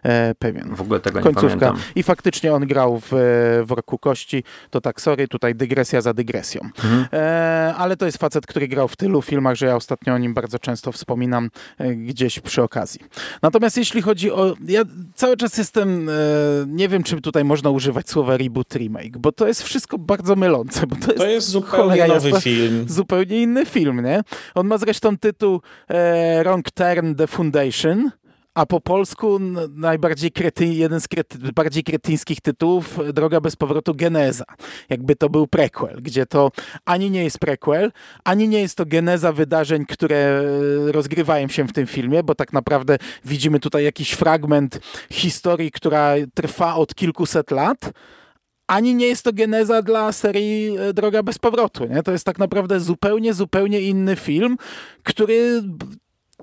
[0.03, 0.75] e, pewien.
[0.75, 1.47] W ogóle tego nie Końcówka.
[1.59, 1.77] pamiętam.
[1.95, 3.17] I faktycznie on grał w, e,
[3.63, 4.43] w Roku Kości.
[4.69, 6.61] To tak, sorry, tutaj dygresja za dygresją.
[6.83, 7.05] Mhm.
[7.13, 10.33] E, ale to jest facet, który grał w tylu filmach, że ja ostatnio o nim
[10.33, 11.49] bardzo często wspominam
[11.95, 13.01] gdzieś przy okazji.
[13.41, 14.55] Natomiast jeśli chodzi o...
[14.67, 14.81] Ja
[15.15, 16.09] cały czas jestem...
[16.67, 20.87] Nie wiem, czy tutaj można używać słowa reboot, remake, bo to jest wszystko bardzo mylące,
[20.89, 22.85] bo to jest, To jest zupełnie cholera nowy film.
[22.87, 24.21] zupełnie inny film, nie?
[24.55, 28.11] On ma zresztą tytuł e, Wrong Turn The Foundation,
[28.53, 29.39] a po polsku
[29.75, 34.43] najbardziej krety, jeden z krety, bardziej kretyńskich tytułów Droga bez powrotu Geneza.
[34.89, 36.51] Jakby to był prequel, gdzie to
[36.85, 37.91] ani nie jest prequel,
[38.23, 40.15] ani nie jest to geneza wydarzeń, które
[40.87, 44.79] e, rozgrywają się w tym filmie, bo tak naprawdę widzimy tutaj jakiś fragment
[45.11, 47.91] historii, która trwa od kilkuset lat,
[48.69, 51.85] ani nie jest to geneza dla serii e, Droga bez powrotu.
[51.85, 52.03] Nie?
[52.03, 54.57] To jest tak naprawdę zupełnie, zupełnie inny film,
[55.03, 55.63] który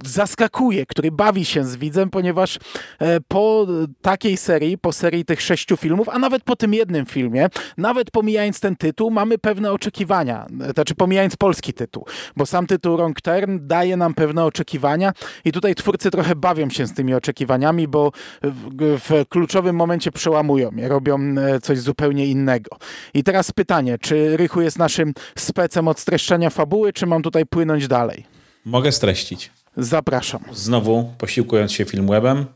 [0.05, 2.59] zaskakuje, który bawi się z widzem, ponieważ
[2.99, 3.67] e, po
[4.03, 8.61] takiej serii, po serii tych sześciu filmów, a nawet po tym jednym filmie, nawet pomijając
[8.61, 10.47] ten tytuł, mamy pewne oczekiwania.
[10.75, 12.07] Znaczy pomijając polski tytuł,
[12.37, 15.13] bo sam tytuł Wrong Turn daje nam pewne oczekiwania
[15.45, 20.71] i tutaj twórcy trochę bawią się z tymi oczekiwaniami, bo w, w kluczowym momencie przełamują
[20.77, 22.77] je, robią e, coś zupełnie innego.
[23.15, 27.89] I teraz pytanie, czy Rychu jest naszym specem od streszczenia fabuły, czy mam tutaj płynąć
[27.89, 28.27] dalej?
[28.65, 29.56] Mogę streścić.
[29.77, 30.41] Zapraszam.
[30.53, 32.47] Znowu, posiłkując się filmwebem,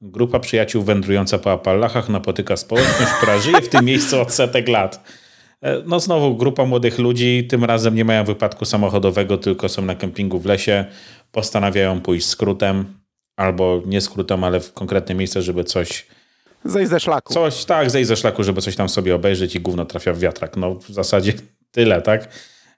[0.00, 5.04] grupa przyjaciół wędrująca po Appalachach napotyka społeczność, która żyje w tym miejscu od setek lat.
[5.62, 9.94] E, no znowu grupa młodych ludzi, tym razem nie mają wypadku samochodowego, tylko są na
[9.94, 10.84] kempingu w lesie,
[11.32, 12.84] postanawiają pójść skrótem,
[13.36, 16.06] albo nie skrótem, ale w konkretne miejsce, żeby coś...
[16.64, 17.34] Zejść ze szlaku.
[17.34, 20.56] Coś, tak, zejść ze szlaku, żeby coś tam sobie obejrzeć i gówno trafia w wiatrak.
[20.56, 21.32] No w zasadzie
[21.70, 22.28] tyle, tak?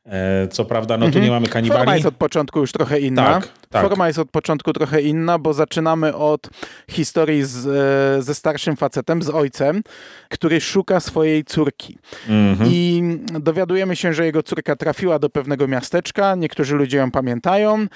[0.06, 1.24] E, co prawda, no tu mhm.
[1.24, 1.78] nie mamy kanibali.
[1.78, 3.24] Forma jest od początku już trochę inna.
[3.24, 3.82] Tak, tak.
[3.82, 6.50] Forma jest od początku trochę inna, bo zaczynamy od
[6.90, 9.82] historii z, e, ze starszym facetem, z ojcem,
[10.28, 11.98] który szuka swojej córki.
[12.28, 12.70] Mhm.
[12.72, 13.02] I
[13.40, 16.34] dowiadujemy się, że jego córka trafiła do pewnego miasteczka.
[16.34, 17.86] Niektórzy ludzie ją pamiętają,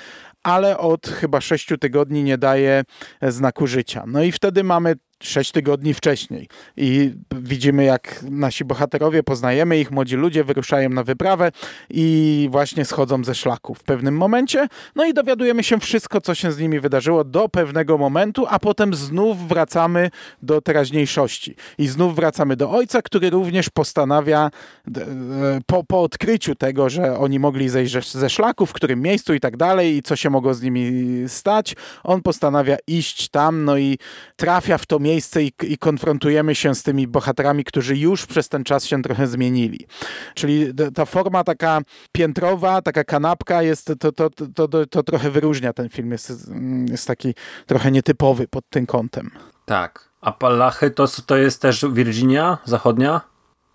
[0.42, 2.83] ale od chyba sześciu tygodni nie daje
[3.23, 4.05] znaku życia.
[4.07, 6.48] No i wtedy mamy sześć tygodni wcześniej.
[6.76, 11.52] I widzimy, jak nasi bohaterowie, poznajemy ich, młodzi ludzie wyruszają na wyprawę
[11.90, 14.68] i właśnie schodzą ze szlaku w pewnym momencie.
[14.94, 18.94] No i dowiadujemy się wszystko, co się z nimi wydarzyło do pewnego momentu, a potem
[18.94, 20.11] znów wracamy
[20.42, 21.57] do teraźniejszości.
[21.78, 24.50] I znów wracamy do ojca, który również postanawia
[24.96, 29.40] e, po, po odkryciu tego, że oni mogli zejść ze szlaku, w którym miejscu i
[29.40, 30.88] tak dalej, i co się mogło z nimi
[31.28, 33.98] stać, on postanawia iść tam, no i
[34.37, 38.49] trafia w to miejsce, miejsce i, i, konfrontujemy się z tymi bohaterami, którzy już przez
[38.49, 39.87] ten czas się trochę zmienili.
[40.35, 41.81] Czyli ta forma taka
[42.12, 46.53] piętrowa, taka kanapka jest, to, to, to, to, to trochę wyróżnia ten film, jest,
[46.90, 47.35] jest taki
[47.66, 49.31] trochę nietypowy pod tym kątem.
[49.66, 50.09] Tak.
[50.21, 53.21] Appalachy to, to jest też Virginia zachodnia?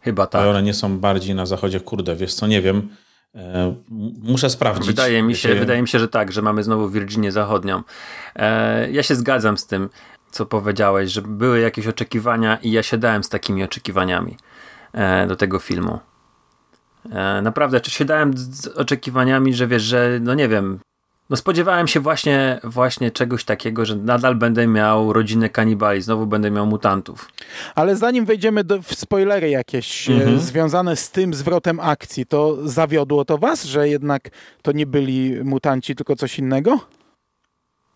[0.02, 0.42] Chyba tak.
[0.42, 2.90] Ale one nie są bardziej na zachodzie, kurde, wiesz co, nie wiem.
[3.36, 3.76] E,
[4.22, 4.88] muszę sprawdzić.
[4.88, 7.84] Wydaje mi, się, wydaje mi się, że tak, że mamy znowu Virginię Zachodnią.
[8.36, 9.90] E, ja się zgadzam z tym
[10.34, 14.38] co powiedziałeś, że były jakieś oczekiwania i ja się dałem z takimi oczekiwaniami
[14.94, 16.00] e, do tego filmu.
[17.12, 20.80] E, naprawdę, czy się dałem z oczekiwaniami, że wiesz, że no nie wiem,
[21.30, 26.52] no spodziewałem się właśnie, właśnie czegoś takiego, że nadal będę miał rodzinę kanibali, znowu będę
[26.52, 27.30] miał mutantów.
[27.76, 30.40] Ale zanim wejdziemy do, w spoilery jakieś e, mhm.
[30.40, 34.30] związane z tym zwrotem akcji, to zawiodło to was, że jednak
[34.62, 36.80] to nie byli mutanci, tylko coś innego?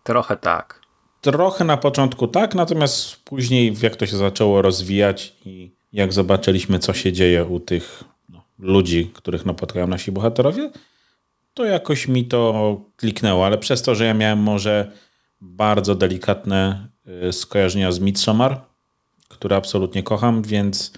[0.02, 0.87] Trochę tak.
[1.20, 6.92] Trochę na początku tak, natomiast później jak to się zaczęło rozwijać i jak zobaczyliśmy, co
[6.92, 10.70] się dzieje u tych no, ludzi, których napotkają nasi bohaterowie,
[11.54, 14.92] to jakoś mi to kliknęło, ale przez to, że ja miałem może
[15.40, 16.88] bardzo delikatne
[17.28, 18.60] y, skojarzenia z Midsommar,
[19.28, 20.92] które absolutnie kocham, więc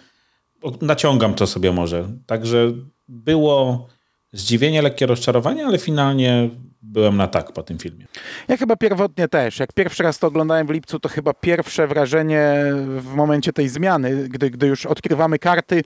[0.80, 2.08] naciągam to sobie może.
[2.26, 2.72] Także
[3.08, 3.88] było
[4.32, 6.50] zdziwienie, lekkie rozczarowanie, ale finalnie
[6.90, 8.06] byłem na tak po tym filmie.
[8.48, 9.58] Ja chyba pierwotnie też.
[9.58, 12.54] Jak pierwszy raz to oglądałem w lipcu, to chyba pierwsze wrażenie
[12.98, 15.82] w momencie tej zmiany, gdy, gdy już odkrywamy karty,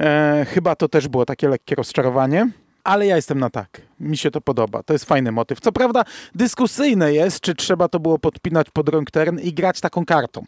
[0.00, 2.48] e, chyba to też było takie lekkie rozczarowanie
[2.86, 3.80] ale ja jestem na tak.
[4.00, 4.82] Mi się to podoba.
[4.82, 5.60] To jest fajny motyw.
[5.60, 6.04] Co prawda
[6.34, 10.44] dyskusyjne jest, czy trzeba to było podpinać pod rąk teren i grać taką kartą,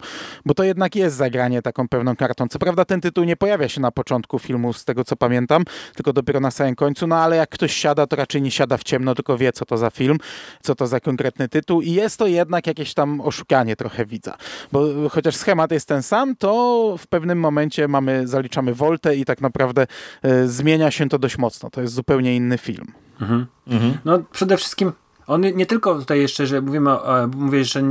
[0.46, 2.48] bo to jednak jest zagranie taką pewną kartą.
[2.48, 6.12] Co prawda ten tytuł nie pojawia się na początku filmu, z tego co pamiętam, tylko
[6.12, 9.14] dopiero na samym końcu, no ale jak ktoś siada, to raczej nie siada w ciemno,
[9.14, 10.18] tylko wie, co to za film,
[10.62, 14.36] co to za konkretny tytuł i jest to jednak jakieś tam oszukanie trochę widza,
[14.72, 19.40] bo chociaż schemat jest ten sam, to w pewnym momencie mamy, zaliczamy woltę i tak
[19.40, 19.86] naprawdę
[20.24, 21.70] y, zmienia się to dość mocno.
[21.70, 23.07] To jest zupełnie zupełnie inny film.
[23.20, 23.46] Mhm.
[23.66, 23.98] Mhm.
[24.04, 24.92] No przede wszystkim
[25.26, 26.90] on nie tylko tutaj jeszcze, że mówimy,
[27.36, 27.82] mówię, że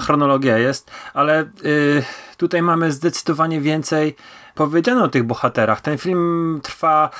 [0.00, 2.04] chronologia jest, ale y,
[2.36, 4.16] tutaj mamy zdecydowanie więcej
[4.54, 5.80] powiedziano o tych bohaterach.
[5.80, 7.10] Ten film trwa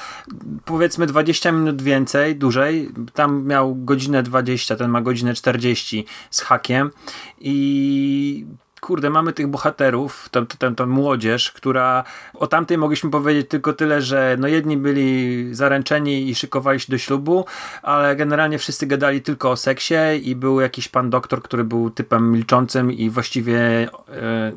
[0.64, 2.90] powiedzmy 20 minut więcej, dłużej.
[3.14, 6.90] Tam miał godzinę 20, ten ma godzinę 40 z hakiem
[7.38, 8.46] i
[8.87, 14.03] kurde, mamy tych bohaterów, tę, tę, tę młodzież, która o tamtej mogliśmy powiedzieć tylko tyle,
[14.03, 17.44] że no jedni byli zaręczeni i szykowali się do ślubu,
[17.83, 22.33] ale generalnie wszyscy gadali tylko o seksie i był jakiś pan doktor, który był typem
[22.33, 23.88] milczącym i właściwie e,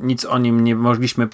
[0.01, 1.27] nic o nim nie mogliśmy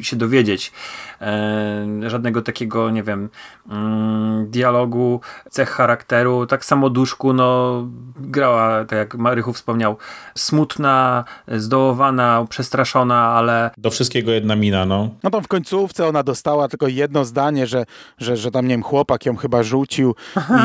[0.00, 0.72] się dowiedzieć.
[1.20, 3.28] E, żadnego takiego, nie wiem,
[3.70, 6.46] mm, dialogu, cech charakteru.
[6.46, 9.96] Tak samo Duszku, no grała, tak jak Marychu wspomniał,
[10.34, 13.70] smutna, zdołowana załamana, przestraszona, ale...
[13.78, 15.08] Do wszystkiego jedna mina, no.
[15.22, 17.84] No tam w końcówce ona dostała tylko jedno zdanie, że,
[18.18, 20.14] że, że tam, nie wiem, chłopak ją chyba rzucił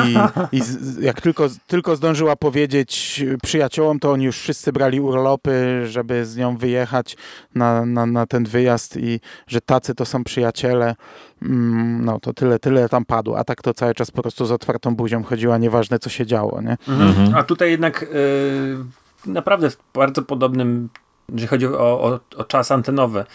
[0.07, 0.15] i,
[0.57, 6.25] i z, jak tylko, tylko zdążyła powiedzieć przyjaciołom, to oni już wszyscy brali urlopy, żeby
[6.25, 7.17] z nią wyjechać
[7.55, 10.95] na, na, na ten wyjazd i że tacy to są przyjaciele.
[11.41, 14.51] Mm, no to tyle, tyle tam padło, a tak to cały czas po prostu z
[14.51, 16.77] otwartą buzią chodziła, nieważne co się działo, nie?
[16.87, 17.35] Mhm.
[17.35, 20.89] A tutaj jednak yy, naprawdę w bardzo podobnym
[21.29, 23.25] jeżeli chodzi o, o, o, czas antenowy,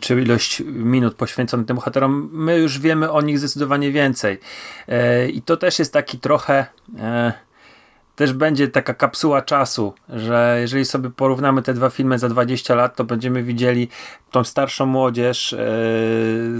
[0.00, 4.40] czy ilość minut poświęconych tym bohaterom, my już wiemy o nich zdecydowanie więcej.
[4.88, 6.66] Yy, I to też jest taki trochę.
[6.94, 7.47] Yy,
[8.18, 12.96] też będzie taka kapsuła czasu, że jeżeli sobie porównamy te dwa filmy za 20 lat,
[12.96, 13.88] to będziemy widzieli
[14.30, 15.58] tą starszą młodzież yy,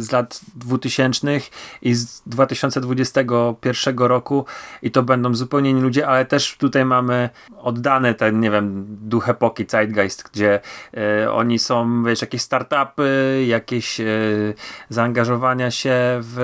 [0.00, 1.40] z lat 2000
[1.82, 4.44] i z 2021 roku
[4.82, 9.28] i to będą zupełnie inni ludzie, ale też tutaj mamy oddane ten, nie wiem, duch
[9.28, 10.60] epoki Zeitgeist, gdzie
[10.92, 14.54] yy, oni są, wiesz, jakieś startupy, jakieś yy,
[14.88, 16.36] zaangażowania się w,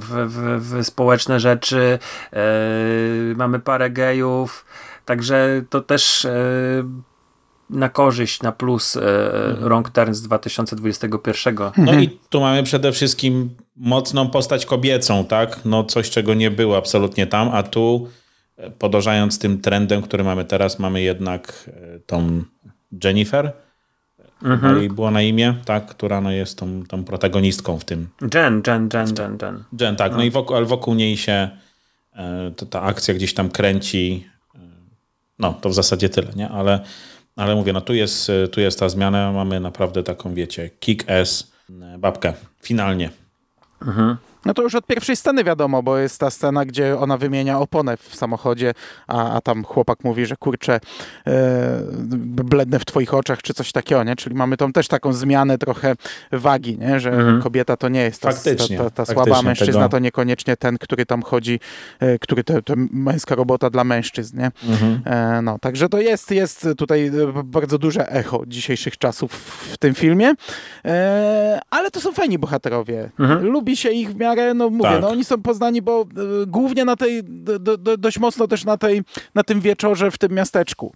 [0.00, 1.98] w, w, w społeczne rzeczy,
[3.36, 4.64] mamy parę gejów,
[5.04, 6.26] także to też
[7.70, 9.00] na korzyść, na plus e,
[9.60, 11.56] Wrong Turn z 2021.
[11.76, 15.60] No i tu mamy przede wszystkim mocną postać kobiecą, tak?
[15.64, 18.08] No coś, czego nie było absolutnie tam, a tu
[18.56, 22.42] e, podążając tym trendem, który mamy teraz, mamy jednak e, tą
[23.04, 23.52] Jennifer,
[24.44, 24.84] mhm.
[24.84, 28.08] i było na imię, tak, która no jest tą, tą protagonistką w tym.
[28.34, 29.64] Jen, Jen, Jen, Jen, Jen.
[29.80, 31.50] Jen, tak, no, no i wokół, ale wokół niej się
[32.12, 34.30] e, ta, ta akcja gdzieś tam kręci.
[35.38, 36.48] No, to w zasadzie tyle, nie?
[36.48, 36.80] Ale
[37.36, 41.52] ale mówię, no tu jest, tu jest ta zmiana, mamy naprawdę taką, wiecie, kick-ass
[41.98, 42.32] babkę.
[42.62, 43.10] Finalnie.
[43.82, 44.16] Mhm.
[44.44, 47.96] No to już od pierwszej sceny wiadomo, bo jest ta scena, gdzie ona wymienia oponę
[47.96, 48.74] w samochodzie,
[49.06, 50.80] a, a tam chłopak mówi, że kurczę,
[51.26, 51.80] e,
[52.44, 54.16] blednę w twoich oczach, czy coś takiego, nie?
[54.16, 55.94] Czyli mamy tą też taką zmianę trochę
[56.32, 57.00] wagi, nie?
[57.00, 57.42] Że mhm.
[57.42, 59.88] kobieta to nie jest ta, faktycznie, ta, ta, ta słaba mężczyzna, tego...
[59.88, 61.60] to niekoniecznie ten, który tam chodzi,
[62.00, 64.50] e, który to, to męska robota dla mężczyzn, nie?
[64.68, 65.00] Mhm.
[65.04, 67.10] E, no, także to jest, jest tutaj
[67.44, 69.32] bardzo duże echo dzisiejszych czasów
[69.72, 70.34] w tym filmie,
[71.70, 73.10] ale to są fajni bohaterowie.
[73.18, 73.44] Mhm.
[73.44, 75.02] Lubi się ich w miarę miarę, no mówię, tak.
[75.02, 76.06] no oni są poznani, bo
[76.42, 79.02] y, głównie na tej, do, do, dość mocno też na, tej,
[79.34, 80.92] na tym wieczorze w tym miasteczku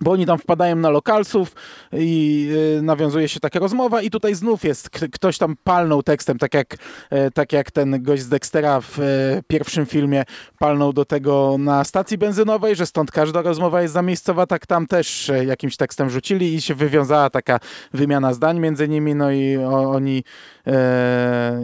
[0.00, 1.54] bo oni tam wpadają na lokalsów
[1.92, 6.54] i y, nawiązuje się taka rozmowa i tutaj znów jest, ktoś tam palnął tekstem, tak
[6.54, 10.24] jak, y, tak jak ten gość z Dextera w y, pierwszym filmie
[10.58, 15.30] palnął do tego na stacji benzynowej, że stąd każda rozmowa jest zamiejscowa, tak tam też
[15.46, 17.58] jakimś tekstem rzucili i się wywiązała taka
[17.94, 20.24] wymiana zdań między nimi, no i o, oni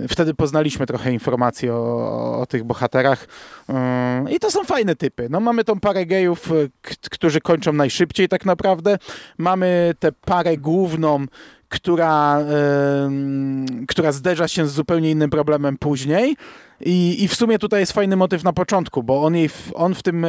[0.09, 3.27] wtedy poznaliśmy trochę informacji o, o tych bohaterach
[4.31, 5.27] i to są fajne typy.
[5.31, 6.53] No mamy tą parę gejów,
[7.11, 8.99] którzy kończą najszybciej tak naprawdę
[9.39, 11.27] mamy tę parę główną,
[11.69, 12.45] która,
[13.89, 16.37] która zderza się z zupełnie innym problemem później.
[16.81, 20.03] I, I w sumie tutaj jest fajny motyw na początku, bo on, jej, on w,
[20.03, 20.29] tym, e,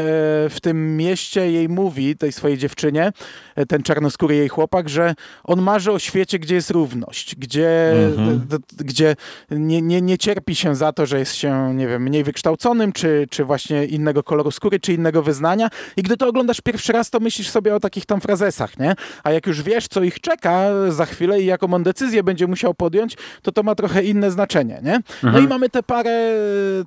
[0.50, 3.12] w tym mieście jej mówi, tej swojej dziewczynie,
[3.56, 8.47] e, ten czarnoskóry jej chłopak, że on marzy o świecie, gdzie jest równość, gdzie, mhm.
[8.78, 9.16] gdzie
[9.52, 13.28] nie, nie, nie cierpi się za to, że jest się, nie wiem, mniej wykształconym, czy,
[13.30, 15.70] czy właśnie innego koloru skóry, czy innego wyznania.
[15.97, 18.95] I gdy to oglądasz pierwszy raz, to myślisz sobie o takich tam frazesach, nie?
[19.24, 22.74] A jak już wiesz, co ich czeka za chwilę i jaką on decyzję będzie musiał
[22.74, 25.00] podjąć, to to ma trochę inne znaczenie, nie?
[25.24, 25.45] No mhm.
[25.45, 26.39] i mamy tę parę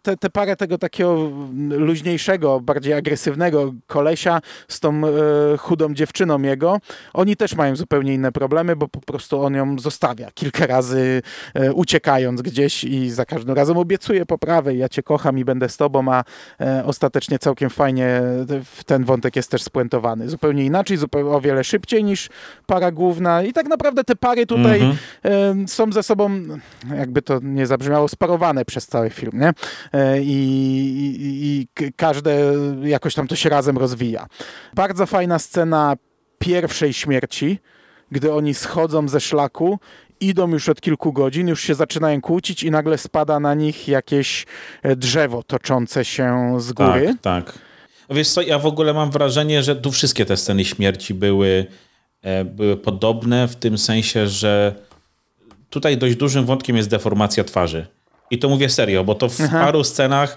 [0.03, 1.31] te, te parę tego takiego
[1.71, 5.11] luźniejszego, bardziej agresywnego kolesia z tą e,
[5.59, 6.79] chudą dziewczyną jego,
[7.13, 11.23] oni też mają zupełnie inne problemy, bo po prostu on ją zostawia kilka razy
[11.55, 15.77] e, uciekając gdzieś i za każdym razem obiecuje poprawę, ja cię kocham i będę z
[15.77, 16.25] tobą, a
[16.61, 18.23] e, ostatecznie całkiem fajnie
[18.87, 20.29] ten wątek jest też spuentowany.
[20.29, 22.29] Zupełnie inaczej, zupełnie o wiele szybciej niż
[22.67, 25.69] para główna i tak naprawdę te pary tutaj mm -hmm.
[25.69, 26.31] są ze sobą,
[26.97, 29.53] jakby to nie zabrzmiało, sparowane przez cały film, nie?
[29.93, 30.32] E, i,
[31.03, 34.26] i, i każde jakoś tam to się razem rozwija.
[34.74, 35.97] Bardzo fajna scena
[36.38, 37.59] pierwszej śmierci,
[38.11, 39.78] gdy oni schodzą ze szlaku
[40.20, 44.47] idą już od kilku godzin, już się zaczynają kłócić i nagle spada na nich jakieś
[44.82, 47.14] e, drzewo toczące się z góry.
[47.22, 47.59] Tak, tak.
[48.11, 51.66] Wiesz co, ja w ogóle mam wrażenie, że tu wszystkie te sceny śmierci były,
[52.22, 54.74] e, były podobne w tym sensie, że
[55.70, 57.86] tutaj dość dużym wątkiem jest deformacja twarzy.
[58.33, 59.64] I to mówię serio, bo to w Aha.
[59.64, 60.37] paru scenach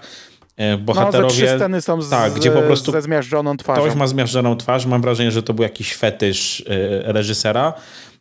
[0.56, 1.50] e, bohaterowie...
[1.50, 3.82] No, sceny są z, tak, gdzie po prostu ze zmiażdżoną twarzą.
[3.82, 4.86] Ktoś ma zmiażdżoną twarz.
[4.86, 7.72] Mam wrażenie, że to był jakiś fetysz e, reżysera.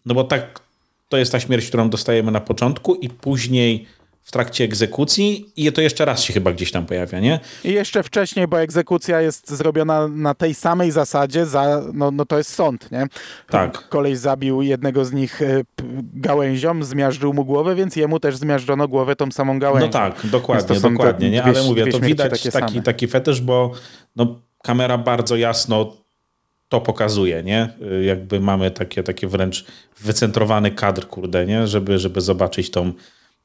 [0.06, 0.60] No bo tak,
[1.10, 3.88] to jest ta śmierć, którą dostajemy na początku i później
[4.26, 7.40] w trakcie egzekucji i to jeszcze raz się chyba gdzieś tam pojawia, nie?
[7.64, 12.38] I jeszcze wcześniej, bo egzekucja jest zrobiona na tej samej zasadzie, za, no, no to
[12.38, 13.08] jest sąd, nie?
[13.50, 13.90] Tak.
[13.90, 15.64] Kolej zabił jednego z nich e,
[16.14, 19.86] gałęzią, zmiażdżył mu głowę, więc jemu też zmiażdżono głowę tą samą gałęzią.
[19.86, 21.44] No tak, dokładnie, dokładnie, nie?
[21.44, 23.72] Ale mówię, to widać taki, taki fetysz, bo
[24.16, 25.94] no, kamera bardzo jasno
[26.70, 27.70] to pokazuje, nie?
[28.02, 29.66] Jakby mamy takie, takie wręcz
[30.02, 31.68] wycentrowany kadr, kurde, nie?
[31.68, 32.94] Żeby, żeby zobaczyć tą,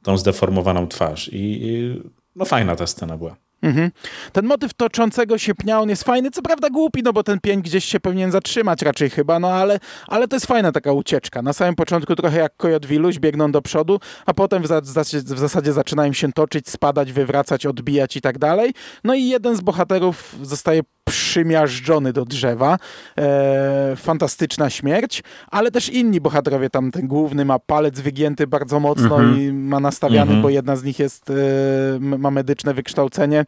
[0.02, 1.30] tą zdeformowaną twarz.
[1.32, 2.02] I,
[2.36, 3.36] no fajna ta scena była.
[3.62, 3.90] Mhm.
[4.32, 7.62] Ten motyw toczącego się pnia, on jest fajny, co prawda głupi, no bo ten pień
[7.62, 11.42] gdzieś się powinien zatrzymać raczej chyba, no ale, ale to jest fajna taka ucieczka.
[11.42, 15.38] Na samym początku trochę jak kojot wiluś, biegną do przodu, a potem w, za, w
[15.38, 18.74] zasadzie zaczynają się toczyć, spadać, wywracać, odbijać i tak dalej.
[19.04, 20.80] No i jeden z bohaterów zostaje
[21.10, 22.78] przymiażdżony do drzewa.
[23.18, 29.16] E, fantastyczna śmierć, ale też inni bohaterowie, tam ten główny ma palec wygięty bardzo mocno
[29.16, 29.38] -hmm.
[29.38, 30.42] i ma nastawiany, -hmm.
[30.42, 33.44] bo jedna z nich jest, e, ma medyczne wykształcenie.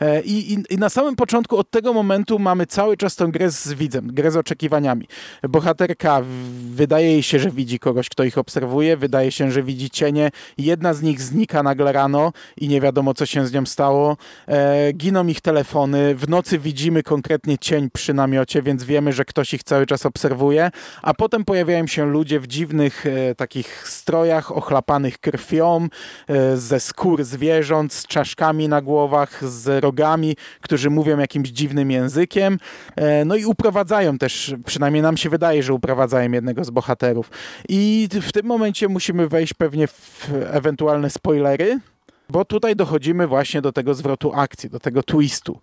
[0.00, 3.50] E, i, i, I na samym początku od tego momentu mamy cały czas tą grę
[3.50, 5.08] z widzem, grę z oczekiwaniami.
[5.48, 6.22] Bohaterka
[6.70, 10.30] wydaje jej się, że widzi kogoś, kto ich obserwuje, wydaje się, że widzi cienie.
[10.58, 14.16] Jedna z nich znika nagle rano i nie wiadomo, co się z nią stało.
[14.48, 19.54] E, giną ich telefony, w nocy widzimy konkretnie cień przy namiocie, więc wiemy, że ktoś
[19.54, 20.70] ich cały czas obserwuje,
[21.02, 25.88] a potem pojawiają się ludzie w dziwnych e, takich strojach ochlapanych krwią,
[26.28, 32.58] e, ze skór zwierząt, z czaszkami na głowach, z rogami, którzy mówią jakimś dziwnym językiem,
[32.96, 37.30] e, no i uprowadzają też, przynajmniej nam się wydaje, że uprowadzają jednego z bohaterów.
[37.68, 41.80] I w tym momencie musimy wejść pewnie w ewentualne spoilery,
[42.28, 45.60] bo tutaj dochodzimy właśnie do tego zwrotu akcji, do tego twistu.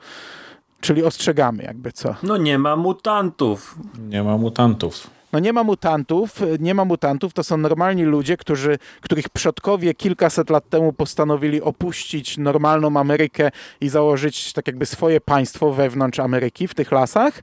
[0.81, 2.15] Czyli ostrzegamy jakby co.
[2.23, 3.75] No nie ma mutantów.
[4.09, 5.07] Nie ma mutantów.
[5.33, 10.49] No nie ma mutantów, nie ma mutantów, to są normalni ludzie, którzy, których przodkowie kilkaset
[10.49, 13.51] lat temu postanowili opuścić normalną Amerykę
[13.81, 17.41] i założyć tak jakby swoje państwo wewnątrz Ameryki w tych lasach.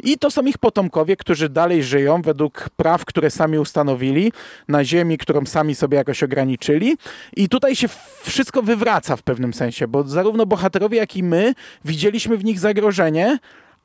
[0.00, 4.32] I to są ich potomkowie, którzy dalej żyją według praw, które sami ustanowili,
[4.68, 6.96] na ziemi, którą sami sobie jakoś ograniczyli.
[7.36, 7.88] I tutaj się
[8.22, 13.38] wszystko wywraca w pewnym sensie, bo zarówno bohaterowie, jak i my widzieliśmy w nich zagrożenie,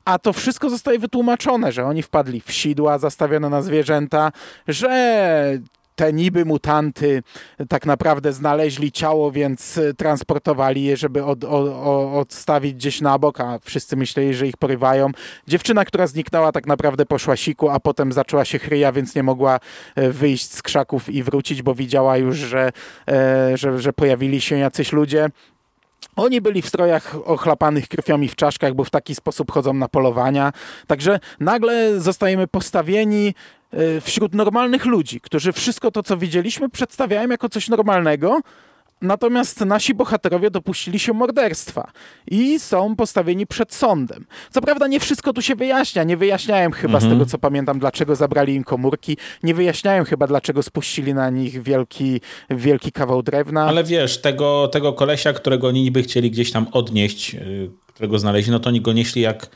[0.04, 4.32] a to wszystko zostaje wytłumaczone, że oni wpadli w sidła zastawione na zwierzęta,
[4.68, 5.58] że
[5.96, 7.22] te niby mutanty
[7.68, 11.68] tak naprawdę znaleźli ciało, więc transportowali je, żeby od, od,
[12.14, 15.10] odstawić gdzieś na bok, a wszyscy myśleli, że ich porywają.
[15.48, 19.60] Dziewczyna, która zniknęła, tak naprawdę poszła siku, a potem zaczęła się chryja, więc nie mogła
[19.94, 22.72] e, wyjść z krzaków i wrócić, bo widziała już, że,
[23.08, 25.28] e, że, że pojawili się jacyś ludzie.
[26.16, 29.88] Oni byli w strojach ochlapanych krwią i w czaszkach, bo w taki sposób chodzą na
[29.88, 30.52] polowania.
[30.86, 33.34] Także nagle zostajemy postawieni
[33.72, 38.40] e, wśród normalnych ludzi, którzy wszystko to, co widzieliśmy, przedstawiają jako coś normalnego,
[39.04, 41.90] Natomiast nasi bohaterowie dopuścili się morderstwa
[42.30, 44.26] i są postawieni przed sądem.
[44.50, 46.04] Co prawda nie wszystko tu się wyjaśnia.
[46.04, 47.12] Nie wyjaśniają chyba mhm.
[47.12, 49.16] z tego, co pamiętam, dlaczego zabrali im komórki.
[49.42, 53.66] Nie wyjaśniają chyba, dlaczego spuścili na nich wielki, wielki kawał drewna.
[53.66, 58.52] Ale wiesz, tego, tego kolesia, którego oni niby chcieli gdzieś tam odnieść, y, którego znaleźli,
[58.52, 59.50] no to oni go nieśli jak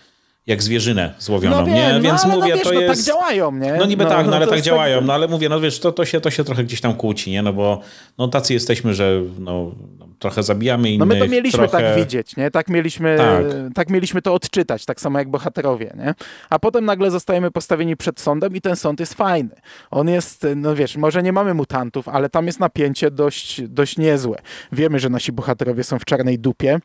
[0.48, 1.92] jak zwierzynę złowioną, no wiem, nie?
[1.92, 3.06] No, Więc no, mówię, no, wiesz, to no, tak jest...
[3.06, 3.72] tak działają, nie?
[3.72, 5.06] No niby no, tak, no, ale tak działają, tak...
[5.06, 7.42] no ale mówię, no wiesz, to, to, się, to się trochę gdzieś tam kłóci, nie?
[7.42, 7.80] No bo
[8.18, 9.74] no, tacy jesteśmy, że no,
[10.18, 11.08] trochę zabijamy innych.
[11.08, 11.84] No my to mieliśmy trochę...
[11.84, 12.50] tak widzieć, nie?
[12.50, 13.44] Tak mieliśmy, tak.
[13.74, 13.90] tak.
[13.90, 16.14] mieliśmy to odczytać, tak samo jak bohaterowie, nie?
[16.50, 19.54] A potem nagle zostajemy postawieni przed sądem i ten sąd jest fajny.
[19.90, 24.38] On jest, no wiesz, może nie mamy mutantów, ale tam jest napięcie dość, dość niezłe.
[24.72, 26.78] Wiemy, że nasi bohaterowie są w czarnej dupie,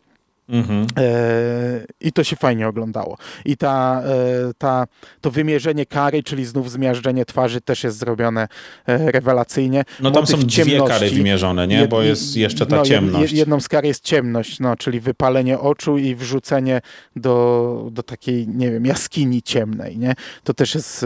[0.50, 0.88] Mhm.
[0.98, 3.18] E, I to się fajnie oglądało.
[3.46, 4.88] I ta, e, ta,
[5.22, 8.48] to wymierzenie kary, czyli znów zmiażdżenie twarzy też jest zrobione
[8.88, 9.84] e, rewelacyjnie.
[10.00, 11.88] No tam Motyw są dwie kary wymierzone, nie?
[11.88, 13.34] Bo jest jeszcze ta no, ciemność.
[13.34, 16.82] Jedną z kar jest ciemność, no, czyli wypalenie oczu i wrzucenie
[17.16, 20.16] do, do takiej, nie wiem, jaskini ciemnej, nie?
[20.44, 21.06] To też jest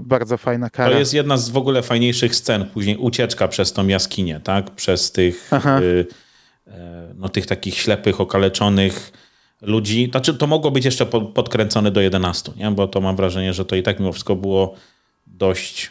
[0.00, 0.90] bardzo fajna kara.
[0.90, 4.70] To jest jedna z w ogóle fajniejszych scen, później ucieczka przez tą jaskinię, tak?
[4.70, 5.50] Przez tych...
[5.80, 6.29] Y E,
[7.14, 9.12] no, tych takich ślepych, okaleczonych
[9.62, 10.08] ludzi.
[10.10, 12.70] Znaczy, to mogło być jeszcze podkręcone do 11, nie?
[12.70, 14.74] bo to mam wrażenie, że to i tak mimo wszystko było
[15.26, 15.90] dość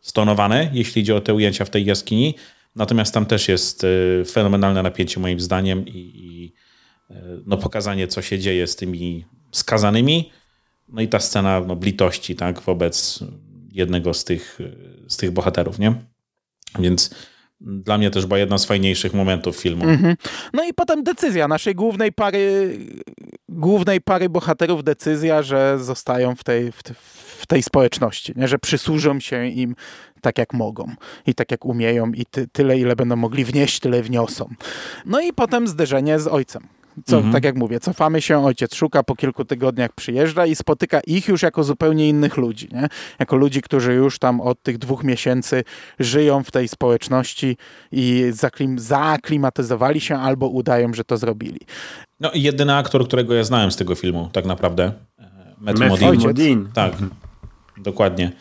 [0.00, 2.34] stonowane, jeśli idzie o te ujęcia w tej jaskini.
[2.76, 6.52] Natomiast tam też jest e, fenomenalne napięcie moim zdaniem i, i
[7.10, 10.30] e, no, pokazanie, co się dzieje z tymi skazanymi.
[10.88, 13.24] No i ta scena no, blitości tak, wobec
[13.72, 14.58] jednego z tych,
[15.08, 15.78] z tych bohaterów.
[15.78, 15.94] Nie?
[16.78, 17.14] Więc
[17.60, 19.84] dla mnie też była jedna z fajniejszych momentów filmu.
[19.84, 20.16] Mm -hmm.
[20.52, 22.76] No i potem decyzja naszej głównej pary
[23.48, 26.82] głównej pary bohaterów decyzja, że zostają w tej, w,
[27.40, 28.48] w tej społeczności, nie?
[28.48, 29.74] że przysłużą się im
[30.20, 30.94] tak jak mogą
[31.26, 34.48] i tak jak umieją i ty, tyle ile będą mogli wnieść, tyle wniosą.
[35.06, 36.68] No i potem zderzenie z ojcem,
[37.04, 37.32] co, mhm.
[37.32, 41.42] tak jak mówię, cofamy się, ojciec szuka, po kilku tygodniach przyjeżdża i spotyka ich już
[41.42, 42.88] jako zupełnie innych ludzi, nie?
[43.18, 45.64] Jako ludzi, którzy już tam od tych dwóch miesięcy
[45.98, 47.56] żyją w tej społeczności
[47.92, 51.60] i zaklim, zaaklimatyzowali się albo udają, że to zrobili.
[52.20, 54.92] No i jedyny aktor, którego ja znałem z tego filmu, tak naprawdę.
[55.60, 56.66] Matthew Modine.
[56.74, 56.92] Tak,
[57.76, 58.32] dokładnie.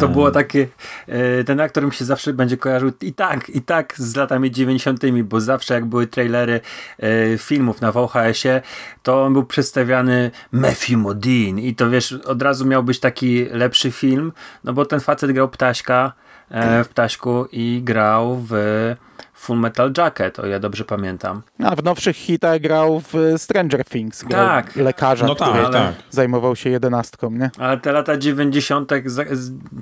[0.00, 0.68] To było takie,
[1.06, 5.22] e, ten aktor mi się zawsze będzie kojarzył i tak, i tak z latami 90.,
[5.22, 6.60] bo zawsze jak były trailery
[6.98, 8.62] e, filmów na VHS-ie,
[9.02, 13.90] to on był przedstawiany Matthew Modine i to wiesz, od razu miał być taki lepszy
[13.90, 14.32] film,
[14.64, 16.12] no bo ten facet grał Ptaśka
[16.50, 18.52] e, w Ptaśku i grał w
[19.38, 21.42] Full Metal Jacket, o ja dobrze pamiętam.
[21.64, 24.22] A w nowszych hitach grał w Stranger Things.
[24.22, 24.76] Grał tak.
[24.76, 25.94] lekarza, no który tak, tak.
[26.10, 27.50] zajmował się jedenastką, nie?
[27.58, 28.92] Ale te lata 90.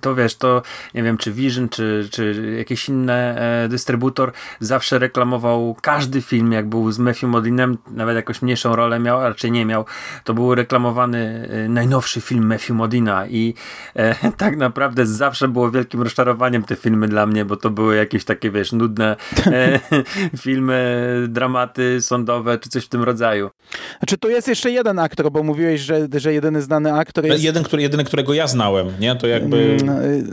[0.00, 0.62] to wiesz, to
[0.94, 6.68] nie wiem, czy Vision, czy, czy jakiś inny e, dystrybutor zawsze reklamował każdy film, jak
[6.68, 9.84] był z Matthew Modinem, nawet jakąś mniejszą rolę miał, a raczej nie miał,
[10.24, 13.54] to był reklamowany e, najnowszy film Matthew Modina i
[13.94, 18.24] e, tak naprawdę zawsze było wielkim rozczarowaniem te filmy dla mnie, bo to były jakieś
[18.24, 19.16] takie, wiesz, nudne
[20.42, 23.50] filmy, dramaty sądowe, czy coś w tym rodzaju.
[23.98, 27.42] Znaczy tu jest jeszcze jeden aktor, bo mówiłeś, że, że jedyny znany aktor jest...
[27.42, 29.16] Jeden, który, jedyny, którego ja znałem, nie?
[29.16, 29.76] To jakby...
[29.80, 30.24] Mm, y,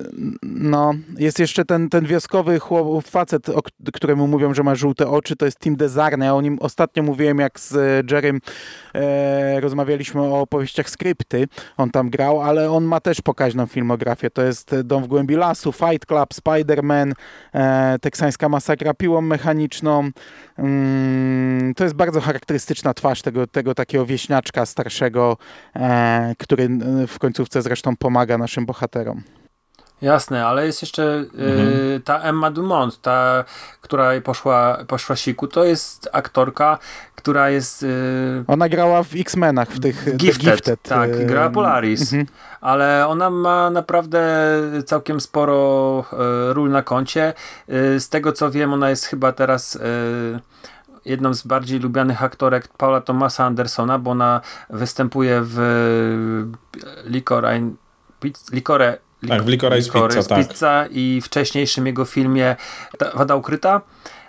[0.43, 3.61] no, jest jeszcze ten, ten wioskowy chłop, facet, o
[3.93, 6.25] któremu mówią, że ma żółte oczy, to jest Tim Desarne.
[6.25, 7.73] Ja o nim ostatnio mówiłem, jak z
[8.11, 8.39] Jerrym
[8.95, 11.47] e, rozmawialiśmy o opowieściach skrypty.
[11.77, 14.29] On tam grał, ale on ma też pokaźną filmografię.
[14.29, 17.11] To jest Dom w głębi lasu, Fight Club, Spider-Man,
[17.53, 20.09] e, Teksańska masakra piłą mechaniczną.
[20.57, 25.37] Mm, to jest bardzo charakterystyczna twarz tego, tego takiego wieśniaczka starszego,
[25.75, 26.69] e, który
[27.07, 29.23] w końcówce zresztą pomaga naszym bohaterom.
[30.03, 32.01] Jasne, ale jest jeszcze y, mhm.
[32.01, 33.45] ta Emma Dumont, ta,
[33.81, 36.77] która poszła, poszła siku, to jest aktorka,
[37.15, 37.83] która jest...
[37.83, 40.81] Y, ona grała w X-Menach, w tych Gifted, Gifted.
[40.81, 42.25] tak, y, grała Polaris, mhm.
[42.61, 44.21] ale ona ma naprawdę
[44.85, 46.05] całkiem sporo
[46.49, 47.33] ról na koncie.
[47.99, 49.79] z tego co wiem, ona jest chyba teraz
[51.05, 55.57] jedną z bardziej lubianych aktorek Paula Thomasa Andersona, bo ona występuje w
[57.05, 57.61] Licore,
[58.51, 58.97] Licore
[59.27, 60.47] tak, w Licorice, Licorice Pizza, tak.
[60.47, 62.55] Pizza i wcześniejszym jego filmie
[63.13, 63.81] Wada Ukryta.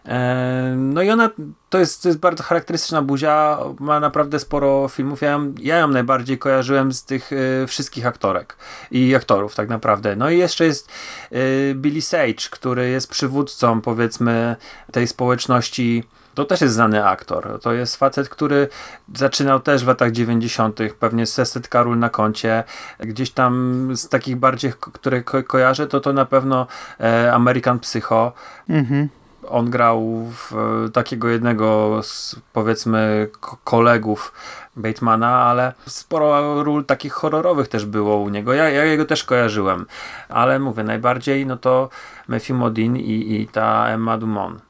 [0.06, 1.30] E, no i ona,
[1.70, 5.22] to jest, to jest bardzo charakterystyczna buzia, ma naprawdę sporo filmów.
[5.22, 8.56] Ja ją, ja ją najbardziej kojarzyłem z tych y, wszystkich aktorek
[8.90, 10.16] i aktorów tak naprawdę.
[10.16, 10.88] No i jeszcze jest
[11.32, 14.56] y, Billy Sage, który jest przywódcą powiedzmy
[14.92, 16.04] tej społeczności
[16.34, 17.58] to też jest znany aktor.
[17.62, 18.68] To jest facet, który
[19.14, 22.64] zaczynał też w latach 90., pewnie z setka ról na koncie.
[23.00, 26.66] Gdzieś tam z takich bardziej, które ko kojarzę, to to na pewno
[27.00, 28.32] e, American Psycho.
[28.68, 29.08] Mhm.
[29.48, 33.28] On grał w e, takiego jednego z powiedzmy
[33.64, 34.32] kolegów
[34.76, 38.54] Batemana, ale sporo ról takich horrorowych też było u niego.
[38.54, 39.86] Ja, ja jego też kojarzyłem,
[40.28, 41.88] ale mówię, najbardziej no to
[42.28, 44.62] Matthew Modine i, i ta Emma Dumont.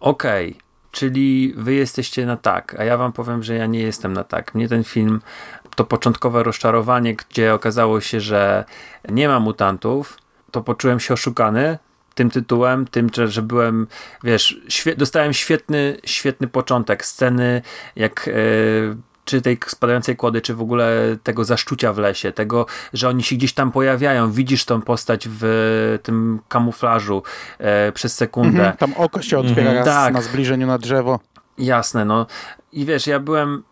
[0.00, 0.63] Okej, okay
[0.94, 4.54] czyli wy jesteście na tak, a ja wam powiem, że ja nie jestem na tak.
[4.54, 5.20] Mnie ten film,
[5.76, 8.64] to początkowe rozczarowanie, gdzie okazało się, że
[9.08, 10.18] nie ma mutantów,
[10.50, 11.78] to poczułem się oszukany
[12.14, 13.86] tym tytułem, tym, że, byłem,
[14.24, 14.60] wiesz,
[14.96, 17.62] dostałem świetny, świetny początek sceny,
[17.96, 23.08] jak yy, czy tej spadającej kłody, czy w ogóle tego zaszczucia w lesie, tego, że
[23.08, 27.22] oni się gdzieś tam pojawiają, widzisz tą postać w tym kamuflażu
[27.58, 28.58] e, przez sekundę.
[28.58, 30.14] Mhm, tam oko się otwiera mhm, raz tak.
[30.14, 31.20] na zbliżeniu na drzewo.
[31.58, 32.26] Jasne, no.
[32.72, 33.62] I wiesz, ja byłem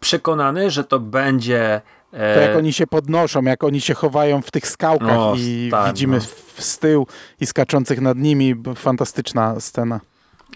[0.00, 1.80] przekonany, że to będzie
[2.12, 5.68] e, to jak oni się podnoszą, jak oni się chowają w tych skałkach no, i
[5.70, 6.24] tak, widzimy no.
[6.58, 7.06] z tyłu
[7.40, 10.00] i skaczących nad nimi, fantastyczna scena.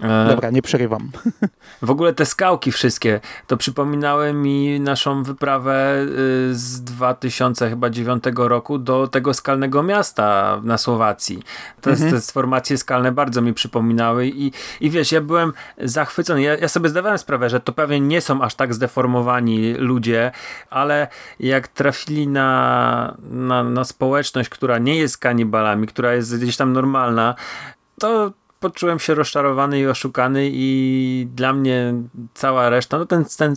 [0.02, 1.10] E, Dobra, nie przerywam.
[1.82, 6.06] W ogóle te skałki wszystkie, to przypominały mi naszą wyprawę
[6.50, 11.42] y, z 2009 roku do tego skalnego miasta na Słowacji.
[11.80, 12.10] Te, mhm.
[12.10, 16.42] te formacje skalne bardzo mi przypominały i, i wiesz, ja byłem zachwycony.
[16.42, 20.32] Ja, ja sobie zdawałem sprawę, że to pewnie nie są aż tak zdeformowani ludzie,
[20.70, 21.08] ale
[21.40, 27.34] jak trafili na, na, na społeczność, która nie jest kanibalami, która jest gdzieś tam normalna,
[28.00, 31.94] to poczułem się rozczarowany i oszukany i dla mnie
[32.34, 33.56] cała reszta, no ten, ten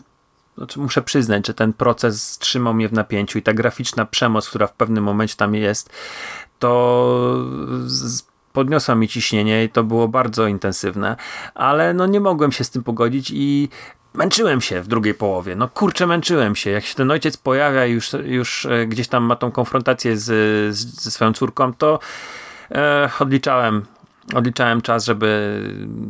[0.57, 4.67] znaczy muszę przyznać, że ten proces trzymał mnie w napięciu i ta graficzna przemoc, która
[4.67, 5.89] w pewnym momencie tam jest,
[6.59, 7.37] to
[8.53, 11.15] podniosła mi ciśnienie i to było bardzo intensywne,
[11.55, 13.69] ale no nie mogłem się z tym pogodzić i
[14.13, 15.55] męczyłem się w drugiej połowie.
[15.55, 16.69] No kurczę, męczyłem się.
[16.69, 20.25] Jak się ten ojciec pojawia i już, już e, gdzieś tam ma tą konfrontację z,
[20.75, 21.99] z, ze swoją córką, to
[22.71, 23.85] e, odliczałem,
[24.35, 25.61] odliczałem czas, żeby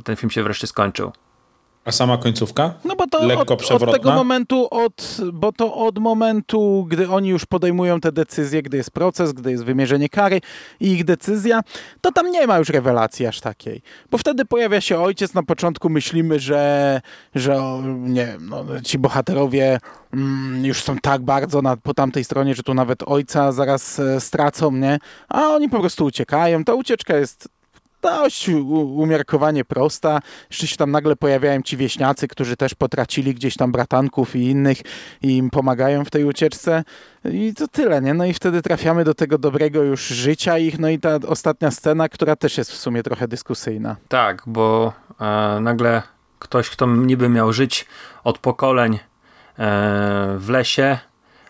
[0.03, 1.11] ten film się wreszcie skończył.
[1.85, 2.73] A sama końcówka?
[2.85, 7.29] No bo to Lekko od, od tego momentu, od, bo to od momentu, gdy oni
[7.29, 10.41] już podejmują te decyzje, gdy jest proces, gdy jest wymierzenie kary
[10.79, 11.61] i ich decyzja,
[12.01, 13.81] to tam nie ma już rewelacji aż takiej.
[14.11, 17.01] Bo wtedy pojawia się ojciec, na początku myślimy, że,
[17.35, 17.61] że
[17.97, 19.79] nie wiem, no, ci bohaterowie
[20.13, 24.21] mm, już są tak bardzo na, po tamtej stronie, że tu nawet ojca zaraz e,
[24.21, 24.99] stracą, nie?
[25.29, 26.63] A oni po prostu uciekają.
[26.63, 27.49] Ta ucieczka jest
[28.03, 28.49] dość
[28.95, 30.19] umiarkowanie prosta.
[30.49, 34.77] Jeszcze się tam nagle pojawiają ci wieśniacy, którzy też potracili gdzieś tam bratanków i innych
[35.21, 36.83] i im pomagają w tej ucieczce.
[37.31, 38.13] I to tyle, nie?
[38.13, 42.09] No i wtedy trafiamy do tego dobrego już życia ich, no i ta ostatnia scena,
[42.09, 43.95] która też jest w sumie trochę dyskusyjna.
[44.07, 46.01] Tak, bo e, nagle
[46.39, 47.85] ktoś, kto niby miał żyć
[48.23, 48.99] od pokoleń e,
[50.37, 50.97] w lesie,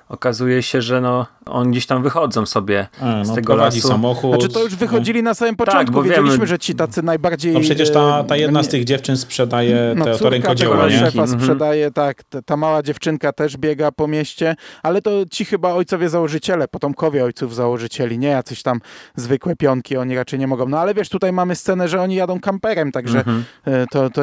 [0.10, 3.88] okazuje się, że no, on gdzieś tam wychodzą sobie A, z no, tego lasu.
[3.88, 4.32] samochód.
[4.32, 7.54] Znaczy to już wychodzili na samym początku, tak, bo wiedzieliśmy, wiemy, że ci tacy najbardziej...
[7.54, 11.00] No przecież ta, ta jedna z tych dziewczyn sprzedaje no, te, to rękodzieło, nie?
[11.00, 11.39] szefa mhm.
[11.41, 16.68] sprzedaje, tak, ta mała dziewczynka też biega po mieście, ale to ci chyba ojcowie założyciele,
[16.68, 18.80] potomkowie ojców założycieli, nie jacyś tam
[19.16, 20.70] zwykłe pionki, oni raczej nie mogą.
[20.70, 23.44] No ale wiesz, tutaj mamy scenę, że oni jadą kamperem, także mhm.
[23.66, 24.22] E, to, to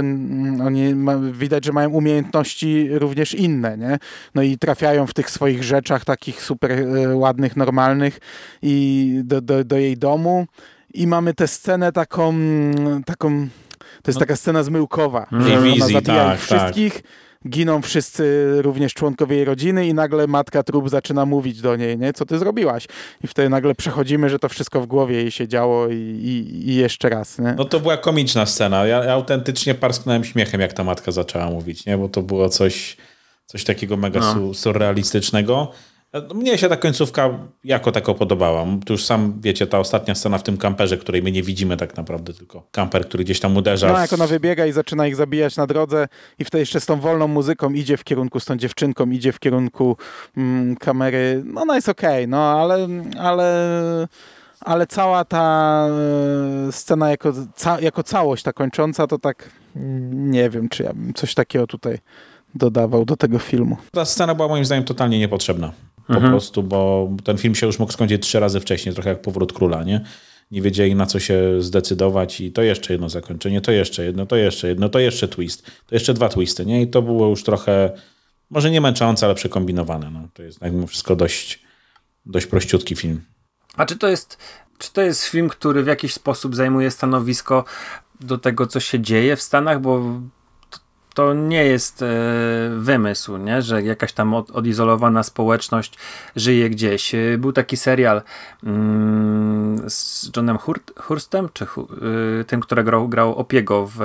[0.65, 3.99] oni ma, widać, że mają umiejętności również inne, nie?
[4.35, 8.19] No i trafiają w tych swoich rzeczach takich super e, ładnych, normalnych
[8.63, 10.47] i do, do, do jej domu
[10.95, 12.35] i mamy tę scenę taką,
[13.07, 13.49] taką
[14.03, 14.21] to jest no.
[14.21, 15.49] taka scena zmyłkowa, mm.
[15.49, 17.03] że ona zabija tak, ich wszystkich, tak.
[17.49, 22.13] giną wszyscy również członkowie jej rodziny i nagle matka trup zaczyna mówić do niej, nie?
[22.13, 22.87] Co ty zrobiłaś?
[23.25, 26.75] I wtedy nagle przechodzimy, że to wszystko w głowie jej się działo i, i, i
[26.75, 27.55] jeszcze raz, nie?
[27.59, 28.87] No to była komiczna scena.
[28.87, 31.99] Ja, ja, autentycznie parsknąłem śmiechem, jak ta matka zaczęła mówić, nie?
[31.99, 32.97] Bo to było coś,
[33.47, 34.55] coś takiego mega no.
[34.55, 35.73] surrealistycznego.
[36.35, 37.31] Mnie się ta końcówka
[37.65, 38.67] jako tako podobała.
[38.87, 41.97] Tu już sam wiecie, ta ostatnia scena w tym kamperze, której my nie widzimy tak
[41.97, 43.93] naprawdę, tylko kamper, który gdzieś tam uderza.
[43.93, 46.09] No, jak ona wybiega i zaczyna ich zabijać na drodze
[46.39, 49.39] i wtedy jeszcze z tą wolną muzyką idzie w kierunku, z tą dziewczynką idzie w
[49.39, 49.97] kierunku
[50.37, 51.43] mm, kamery.
[51.45, 52.89] No ona jest okej, okay, no ale,
[53.19, 54.09] ale,
[54.61, 55.87] ale cała ta
[56.69, 59.51] e, scena jako, ca, jako całość, ta kończąca, to tak
[60.13, 61.99] nie wiem, czy ja bym coś takiego tutaj
[62.55, 63.77] dodawał do tego filmu.
[63.93, 65.73] Ta scena była moim zdaniem totalnie niepotrzebna
[66.11, 66.33] po mhm.
[66.33, 69.85] prostu, bo ten film się już mógł skończyć trzy razy wcześniej, trochę jak Powrót Króla,
[69.85, 70.01] nie?
[70.51, 74.37] Nie wiedzieli na co się zdecydować i to jeszcze jedno zakończenie, to jeszcze jedno, to
[74.37, 76.83] jeszcze jedno, to jeszcze twist, to jeszcze dwa twisty, nie?
[76.83, 77.91] I to było już trochę,
[78.51, 80.29] może nie męczące, ale przekombinowane, no.
[80.35, 81.63] To jest mimo wszystko dość,
[82.27, 83.21] dość prościutki film.
[83.77, 84.39] A czy to jest,
[84.79, 87.65] czy to jest film, który w jakiś sposób zajmuje stanowisko
[88.21, 90.21] do tego, co się dzieje w Stanach, bo
[91.15, 92.07] to nie jest e,
[92.77, 93.63] wymysł, nie?
[93.63, 95.99] że jakaś tam od, odizolowana społeczność
[96.37, 97.15] żyje gdzieś.
[97.15, 98.23] E, był taki serial
[98.65, 104.01] mm, z Johnem Hurt, Hurstem, czy y, tym, którego grał, grał Opiego w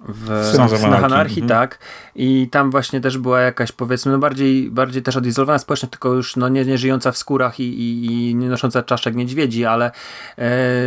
[0.00, 1.60] w Snach Anarchii, mhm.
[1.60, 1.78] tak.
[2.14, 6.36] I tam właśnie też była jakaś, powiedzmy, no bardziej, bardziej też odizolowana społeczność, tylko już
[6.36, 9.92] no, nie, nie żyjąca w skórach i, i, i nie nosząca czaszek niedźwiedzi, ale e,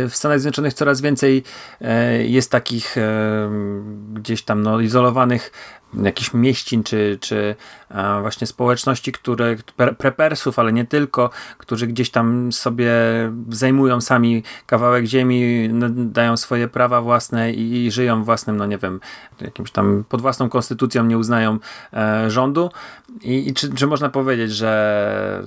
[0.08, 1.42] w Stanach Zjednoczonych coraz więcej
[1.80, 3.50] e, jest takich e,
[4.12, 5.52] gdzieś tam no, izolowanych
[5.94, 7.54] jakichś mieścin, czy, czy
[8.20, 9.56] właśnie społeczności, które,
[9.98, 12.92] prepersów, ale nie tylko, którzy gdzieś tam sobie
[13.48, 19.00] zajmują sami kawałek ziemi, dają swoje prawa własne i, i żyją własnym, no nie wiem,
[19.40, 21.58] jakimś tam pod własną konstytucją nie uznają
[21.92, 22.70] e, rządu.
[23.22, 25.42] I, i czy, czy można powiedzieć, że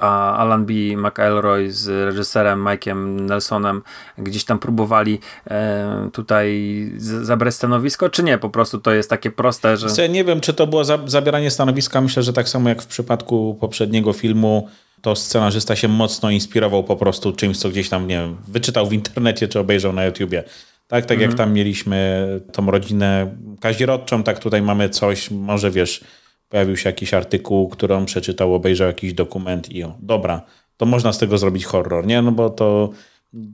[0.00, 0.72] a Alan B.
[0.96, 3.82] McElroy z reżyserem Mike'em Nelsonem
[4.18, 5.18] gdzieś tam próbowali
[5.50, 8.38] e, tutaj zabrać stanowisko, czy nie?
[8.38, 10.08] Po prostu to jest takie proste, że...
[10.08, 12.00] nie wiem, czy to było za zabieranie stanowiska.
[12.00, 14.68] Myślę, że tak samo jak w przypadku poprzedniego filmu,
[15.02, 18.92] to scenarzysta się mocno inspirował po prostu czymś, co gdzieś tam, nie wiem, wyczytał w
[18.92, 20.44] internecie, czy obejrzał na YouTubie.
[20.88, 21.30] Tak, tak mhm.
[21.30, 26.04] jak tam mieliśmy tą rodzinę kazirodczą, tak tutaj mamy coś, może wiesz
[26.50, 30.42] pojawił się jakiś artykuł, który on przeczytał, obejrzał jakiś dokument i o, dobra,
[30.76, 32.22] to można z tego zrobić horror, nie?
[32.22, 32.90] No bo to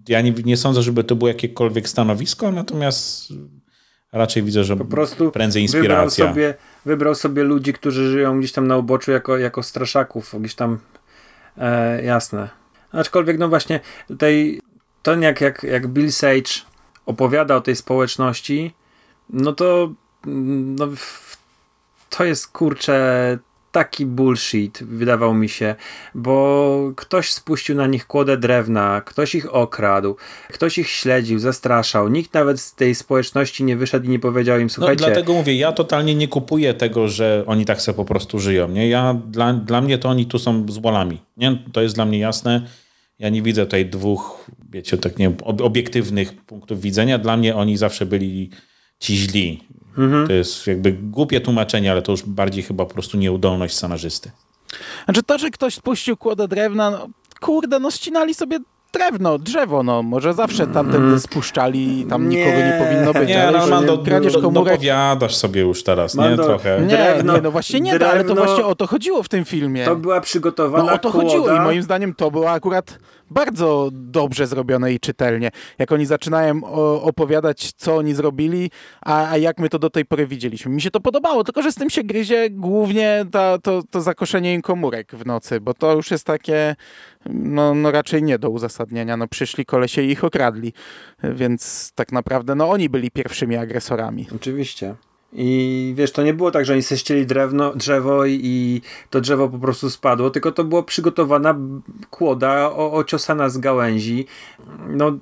[0.09, 3.29] ja nie, nie sądzę, żeby to było jakiekolwiek stanowisko, natomiast
[4.13, 5.99] raczej widzę, że po prostu prędzej inspiracja.
[5.99, 10.55] Wybrał sobie, wybrał sobie ludzi, którzy żyją gdzieś tam na uboczu jako, jako straszaków, gdzieś
[10.55, 10.79] tam
[11.59, 12.49] e, jasne.
[12.93, 14.61] Aczkolwiek no właśnie tutaj
[15.03, 16.51] to jak, jak, jak Bill Sage
[17.07, 18.75] opowiada o tej społeczności,
[19.31, 19.95] no to
[20.27, 20.89] no,
[22.11, 23.39] to jest kurczę
[23.77, 25.75] taki bullshit, wydawał mi się,
[26.15, 30.17] bo ktoś spuścił na nich kłodę drewna, ktoś ich okradł,
[30.49, 32.09] ktoś ich śledził, zastraszał.
[32.09, 35.05] Nikt nawet z tej społeczności nie wyszedł i nie powiedział im, No, słuchajcie...
[35.05, 38.69] dlatego mówię, ja totalnie nie kupuję tego, że oni tak sobie po prostu żyją.
[38.69, 38.89] Nie?
[38.89, 41.23] Ja, dla, dla mnie to oni tu są z bolami.
[41.37, 41.59] Nie?
[41.73, 42.67] To jest dla mnie jasne.
[43.19, 47.19] Ja nie widzę tutaj dwóch, wiecie, tak nie obiektywnych punktów widzenia.
[47.19, 48.51] Dla mnie oni zawsze byli
[48.99, 49.65] ci źli.
[50.27, 54.31] To jest jakby głupie tłumaczenie, ale to już bardziej chyba po prostu nieudolność scenarzysty.
[55.05, 57.09] Znaczy to, że ktoś spuścił kłodę drewna, no,
[57.41, 58.59] kurde, no ścinali sobie
[58.93, 62.39] drewno, drzewo, no może zawsze tamtędy spuszczali i tam Nie.
[62.39, 63.29] nikogo nie powinno być.
[63.29, 64.73] Nie, ale że Mando, kradzież do, komórek...
[64.75, 66.21] dopowiadasz sobie już teraz, nie?
[66.25, 66.81] Mando, Trochę.
[66.81, 69.29] Nie, Drewno- nie, no właśnie nie, no, ale to drewno- właśnie o to chodziło w
[69.29, 69.85] tym filmie.
[69.85, 71.29] To była przygotowana No o to kłoda.
[71.29, 72.99] chodziło i moim zdaniem to było akurat
[73.31, 75.51] bardzo dobrze zrobione i czytelnie.
[75.79, 76.65] Jak oni zaczynają
[77.03, 78.71] opowiadać, co oni zrobili,
[79.01, 80.73] a, a jak my to do tej pory widzieliśmy.
[80.73, 84.55] Mi się to podobało, tylko że z tym się gryzie głównie ta, to, to zakoszenie
[84.55, 86.77] im komórek w nocy, bo to już jest takie
[87.27, 89.17] no, no raczej nie do uzasadnienia.
[89.17, 90.73] No przyszli kolesie i ich okradli,
[91.23, 94.27] więc tak naprawdę no oni byli pierwszymi agresorami.
[94.37, 94.95] Oczywiście.
[95.39, 98.81] I wiesz, to nie było tak, że oni se ścieli drewno, drzewo i, i
[99.11, 101.59] to drzewo po prostu spadło, tylko to była przygotowana
[102.11, 104.27] kłoda o, ociosana z gałęzi.
[104.89, 105.19] No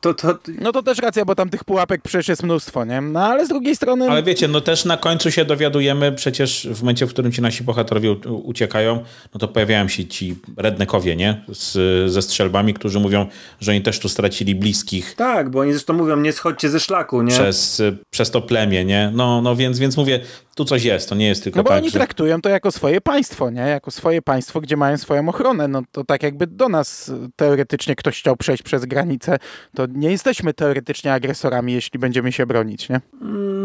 [0.00, 3.00] to, to, No to też racja, bo tam tych pułapek przecież jest mnóstwo, nie?
[3.00, 4.10] No ale z drugiej strony...
[4.10, 7.64] Ale wiecie, no też na końcu się dowiadujemy, przecież w momencie, w którym ci nasi
[7.64, 11.44] bohaterowie uciekają, no to pojawiają się ci rednekowie, nie?
[11.52, 11.72] Z,
[12.12, 13.26] ze strzelbami, którzy mówią,
[13.60, 17.22] że oni też tu stracili bliskich tak, bo oni zresztą mówią, nie schodźcie ze szlaku,
[17.22, 17.32] nie?
[17.32, 19.12] przez, przez to plemię, nie?
[19.14, 20.20] No, no więc, więc mówię,
[20.56, 21.98] tu coś jest, to nie jest tylko No bo tak, oni że...
[21.98, 23.60] traktują to jako swoje państwo, nie?
[23.60, 25.68] Jako swoje państwo, gdzie mają swoją ochronę.
[25.68, 29.38] No to tak jakby do nas y, teoretycznie ktoś chciał przejść przez granicę,
[29.74, 33.00] to nie jesteśmy teoretycznie agresorami, jeśli będziemy się bronić, nie?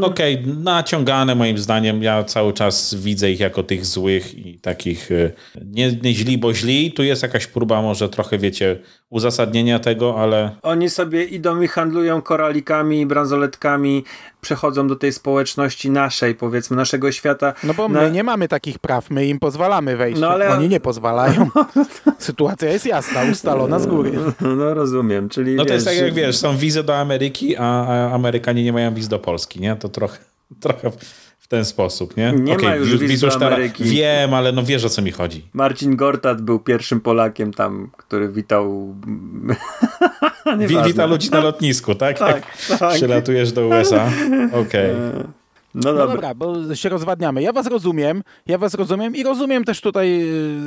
[0.02, 2.04] Okej, naciągane moim zdaniem.
[2.04, 5.32] Ja cały czas widzę ich jako tych złych i takich y,
[5.66, 6.92] nie, nie źli, bo źli.
[6.92, 8.80] Tu jest jakaś próba może trochę, wiecie,
[9.12, 14.04] uzasadnienia tego, ale Oni sobie idą i handlują koralikami, bransoletkami,
[14.42, 17.54] przechodzą do tej społeczności naszej, powiedzmy, naszego świata.
[17.64, 20.22] No bo Na- my nie mamy takich praw, my im pozwalamy wejść.
[20.22, 21.50] No ale- Oni nie pozwalają.
[22.20, 24.12] Sytuacja jest jasna, ustalona z góry.
[24.58, 27.64] No rozumiem, czyli no to wiesz, jest tak jak wiesz, są wizy do Ameryki, a,
[27.64, 29.76] a Amerykanie nie mają wiz do Polski, nie?
[29.76, 30.18] To trochę,
[30.60, 30.92] trochę
[31.52, 32.32] ten sposób, nie?
[32.32, 33.84] Nie ma Okej, już wiz- do Ameryki.
[33.84, 35.46] Wiem, ale no wiesz o co mi chodzi.
[35.54, 38.96] Marcin Gortat był pierwszym Polakiem tam, który witał...
[40.68, 40.84] Wi-.
[40.86, 42.20] Wita ludzi na lotnisku, tak?
[42.20, 42.44] Tak,
[42.80, 42.94] tak.
[42.94, 44.12] Przylatujesz do USA.
[44.68, 44.90] Okej.
[45.76, 46.08] No No dobra.
[46.08, 47.42] dobra, bo się rozwadniamy.
[47.42, 50.22] Ja was rozumiem, ja was rozumiem i rozumiem też tutaj,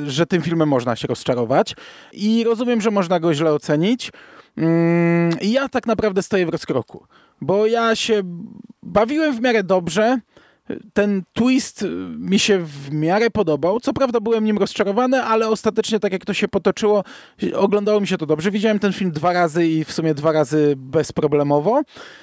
[0.05, 1.75] y, że tym filmem można się rozczarować
[2.13, 4.11] i rozumiem, że można go źle ocenić.
[4.57, 7.05] Mm, I ja tak naprawdę stoję w rozkroku,
[7.41, 8.21] bo ja się
[8.83, 10.19] bawiłem w miarę dobrze.
[10.93, 11.85] Ten twist
[12.17, 13.79] mi się w miarę podobał.
[13.79, 17.03] Co prawda byłem nim rozczarowany, ale ostatecznie tak jak to się potoczyło,
[17.55, 18.51] oglądało mi się to dobrze.
[18.51, 21.81] Widziałem ten film dwa razy i w sumie dwa razy bezproblemowo,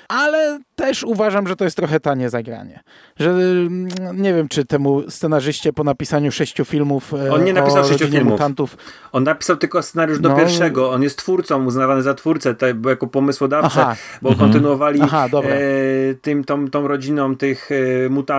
[0.09, 2.81] ale też uważam, że to jest trochę tanie zagranie.
[3.19, 3.89] Że mm,
[4.23, 8.33] nie wiem, czy temu scenarzyście po napisaniu sześciu filmów e, On nie napisał sześciu filmów.
[8.33, 8.77] mutantów,
[9.13, 10.37] On napisał tylko scenariusz do No.
[10.37, 10.91] pierwszego.
[10.91, 12.55] On jest twórcą, uznawany za twórcę,
[12.87, 13.97] jako pomysłodawcę, Aha.
[14.23, 18.32] bo kontynuowali Aha, e, tym, tą, tą rodziną tych e, mutantów.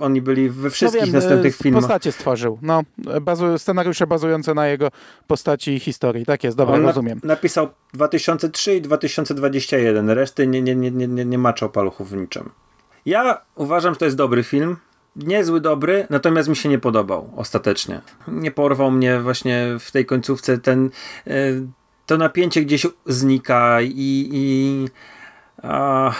[0.00, 1.82] Oni byli we wszystkich no wiem, następnych e, filmach.
[1.82, 2.58] postacie stworzył.
[2.62, 4.88] No, e, bazu, scenariusze bazujące na jego
[5.26, 6.26] postaci i historii.
[6.26, 7.20] Tak jest, dobra, On na- rozumiem.
[7.24, 10.10] napisał 2003 i 2021.
[10.10, 12.50] Reszty nie, nie, nie, nie, nie, nie maczał paluchów w niczym.
[13.06, 14.76] Ja uważam, że to jest dobry film.
[15.16, 18.00] Niezły dobry, natomiast mi się nie podobał ostatecznie.
[18.28, 20.90] Nie porwał mnie właśnie w tej końcówce ten
[21.26, 21.30] e,
[22.06, 24.88] to napięcie gdzieś znika i i,
[25.62, 26.12] a,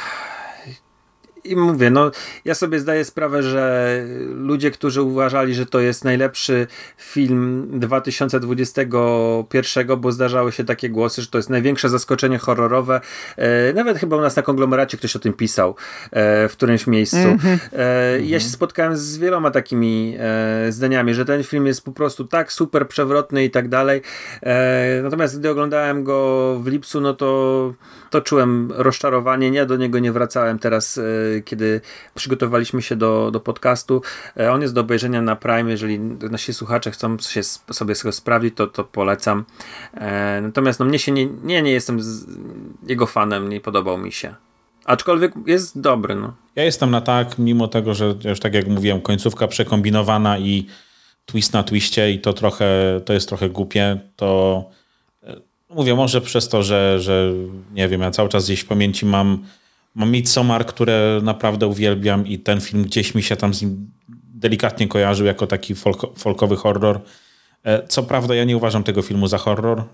[1.44, 2.10] i mówię, no
[2.44, 6.66] ja sobie zdaję sprawę, że ludzie, którzy uważali, że to jest najlepszy
[6.98, 13.00] film 2021, bo zdarzały się takie głosy, że to jest największe zaskoczenie horrorowe.
[13.36, 15.74] E, nawet chyba u nas na konglomeracie ktoś o tym pisał
[16.10, 17.16] e, w którymś miejscu.
[17.72, 21.92] E, i Ja się spotkałem z wieloma takimi e, zdaniami, że ten film jest po
[21.92, 24.02] prostu tak super przewrotny i tak dalej.
[24.42, 27.72] E, natomiast gdy oglądałem go w lipcu, no to,
[28.10, 29.48] to czułem rozczarowanie.
[29.48, 31.02] Ja do niego nie wracałem teraz, e,
[31.42, 31.80] kiedy
[32.14, 34.02] przygotowaliśmy się do, do podcastu.
[34.36, 35.70] E, on jest do obejrzenia na Prime.
[35.70, 39.44] Jeżeli nasi słuchacze chcą się sobie sprawdzić, to, to polecam.
[39.94, 42.26] E, natomiast no, mnie się nie, nie, nie jestem z,
[42.86, 44.34] jego fanem, nie podobał mi się.
[44.84, 46.34] Aczkolwiek jest dobry, no.
[46.56, 50.66] Ja jestem na tak, mimo tego, że już tak jak mówiłem, końcówka przekombinowana i
[51.26, 54.64] twist na twiście i to trochę, to jest trochę głupie, to
[55.22, 55.36] e,
[55.68, 57.32] mówię, może przez to, że, że
[57.72, 59.44] nie wiem, ja cały czas gdzieś w pamięci mam,
[59.94, 63.90] mam Midsommar, które naprawdę uwielbiam i ten film gdzieś mi się tam z nim
[64.34, 67.00] delikatnie kojarzył jako taki folk, folkowy horror.
[67.64, 69.84] E, co prawda ja nie uważam tego filmu za horror e,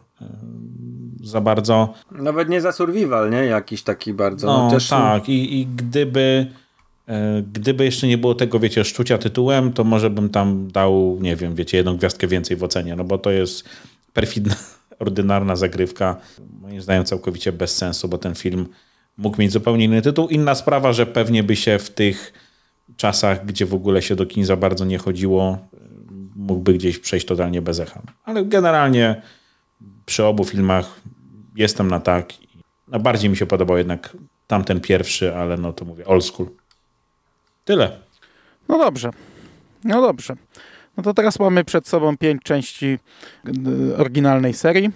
[1.22, 1.94] za bardzo.
[2.10, 3.44] Nawet nie za survival, nie?
[3.44, 4.46] Jakiś taki bardzo.
[4.46, 4.88] No, Też...
[4.88, 5.28] tak.
[5.28, 6.46] I, I gdyby
[7.08, 11.36] e, gdyby jeszcze nie było tego, wiecie, szczucia tytułem, to może bym tam dał, nie
[11.36, 13.64] wiem, wiecie, jedną gwiazdkę więcej w ocenie, no bo to jest
[14.12, 14.54] perfidna,
[14.98, 16.16] ordynarna zagrywka.
[16.60, 18.66] Moim zdaniem całkowicie bez sensu, bo ten film
[19.16, 20.28] mógł mieć zupełnie inny tytuł.
[20.28, 22.32] Inna sprawa, że pewnie by się w tych
[22.96, 25.58] czasach, gdzie w ogóle się do kin za bardzo nie chodziło,
[26.36, 28.02] mógłby gdzieś przejść totalnie bez echa.
[28.24, 29.22] Ale generalnie
[30.06, 31.00] przy obu filmach
[31.56, 32.32] jestem na tak.
[32.88, 36.48] No bardziej mi się podobał jednak tamten pierwszy, ale no to mówię old school.
[37.64, 37.98] Tyle.
[38.68, 39.10] No dobrze.
[39.84, 40.36] No dobrze.
[40.96, 42.98] No to teraz mamy przed sobą pięć części
[43.90, 44.90] y, oryginalnej serii,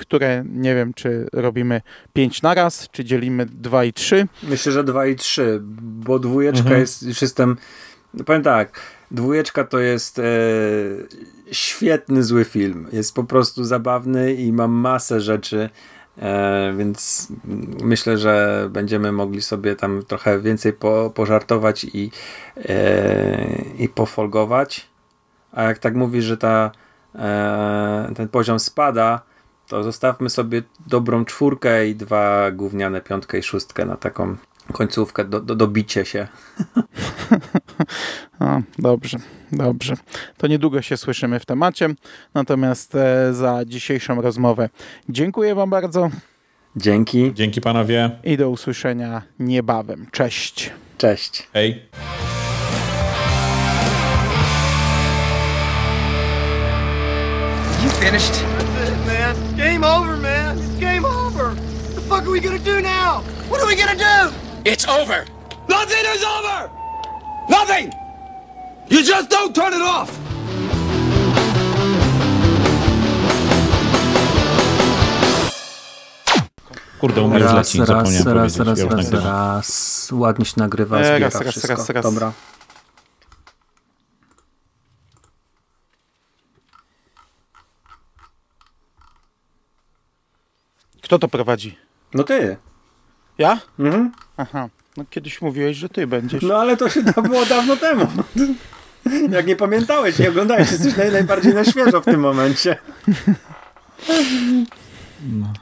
[0.00, 1.80] które nie wiem, czy robimy
[2.12, 4.26] pięć na raz, czy dzielimy dwa i trzy.
[4.42, 6.80] Myślę, że dwa i trzy, bo dwójeczka mhm.
[6.80, 7.56] jest, jestem,
[8.14, 8.80] no powiem tak,
[9.10, 10.22] dwójeczka to jest e,
[11.52, 12.88] świetny, zły film.
[12.92, 15.70] Jest po prostu zabawny i ma masę rzeczy,
[16.18, 17.28] e, więc
[17.82, 22.10] myślę, że będziemy mogli sobie tam trochę więcej po, pożartować i,
[22.68, 24.90] e, i pofolgować.
[25.52, 26.70] A jak tak mówisz, że ta,
[27.14, 29.29] e, ten poziom spada,
[29.70, 34.36] to zostawmy sobie dobrą czwórkę i dwa gówniane piątkę i szóstkę na taką
[34.72, 36.26] końcówkę, do, do, dobicie się.
[38.40, 39.18] O, dobrze,
[39.52, 39.94] dobrze.
[40.36, 41.88] To niedługo się słyszymy w temacie.
[42.34, 44.68] Natomiast e, za dzisiejszą rozmowę
[45.08, 46.10] dziękuję Wam bardzo.
[46.76, 47.34] Dzięki.
[47.34, 48.10] Dzięki panowie.
[48.24, 50.06] I do usłyszenia niebawem.
[50.10, 50.70] Cześć.
[50.98, 51.48] Cześć.
[51.52, 51.82] Hej.
[57.84, 58.59] You finished?
[62.30, 63.22] Are we gonna do now?
[63.50, 64.32] What are we gonna do?
[64.64, 65.26] It's over.
[65.68, 66.70] Nothing is over.
[67.48, 67.92] Nothing.
[68.88, 70.10] You just don't turn it off.
[77.00, 81.34] Kurde, u mnie raz, leci, raz, raz, raz, ja raz, raz, ładnie się nagrywa, raz,
[81.34, 82.04] raz, raz, raz.
[82.04, 82.32] Dobra.
[91.02, 91.89] Kto to prowadzi?
[92.14, 92.56] No ty.
[93.38, 93.60] Ja?
[93.78, 94.12] Mhm.
[94.36, 94.68] Aha.
[94.96, 96.42] No kiedyś mówiłeś, że ty będziesz.
[96.42, 98.06] No ale to się to było dawno temu.
[99.30, 102.76] Jak nie pamiętałeś, nie oglądałeś, jesteś naj, najbardziej na świeżo w tym momencie.
[105.28, 105.52] No,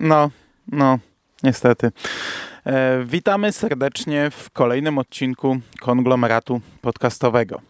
[0.00, 0.30] no,
[0.72, 0.98] no
[1.42, 1.92] niestety.
[2.66, 7.60] E, witamy serdecznie w kolejnym odcinku konglomeratu podcastowego.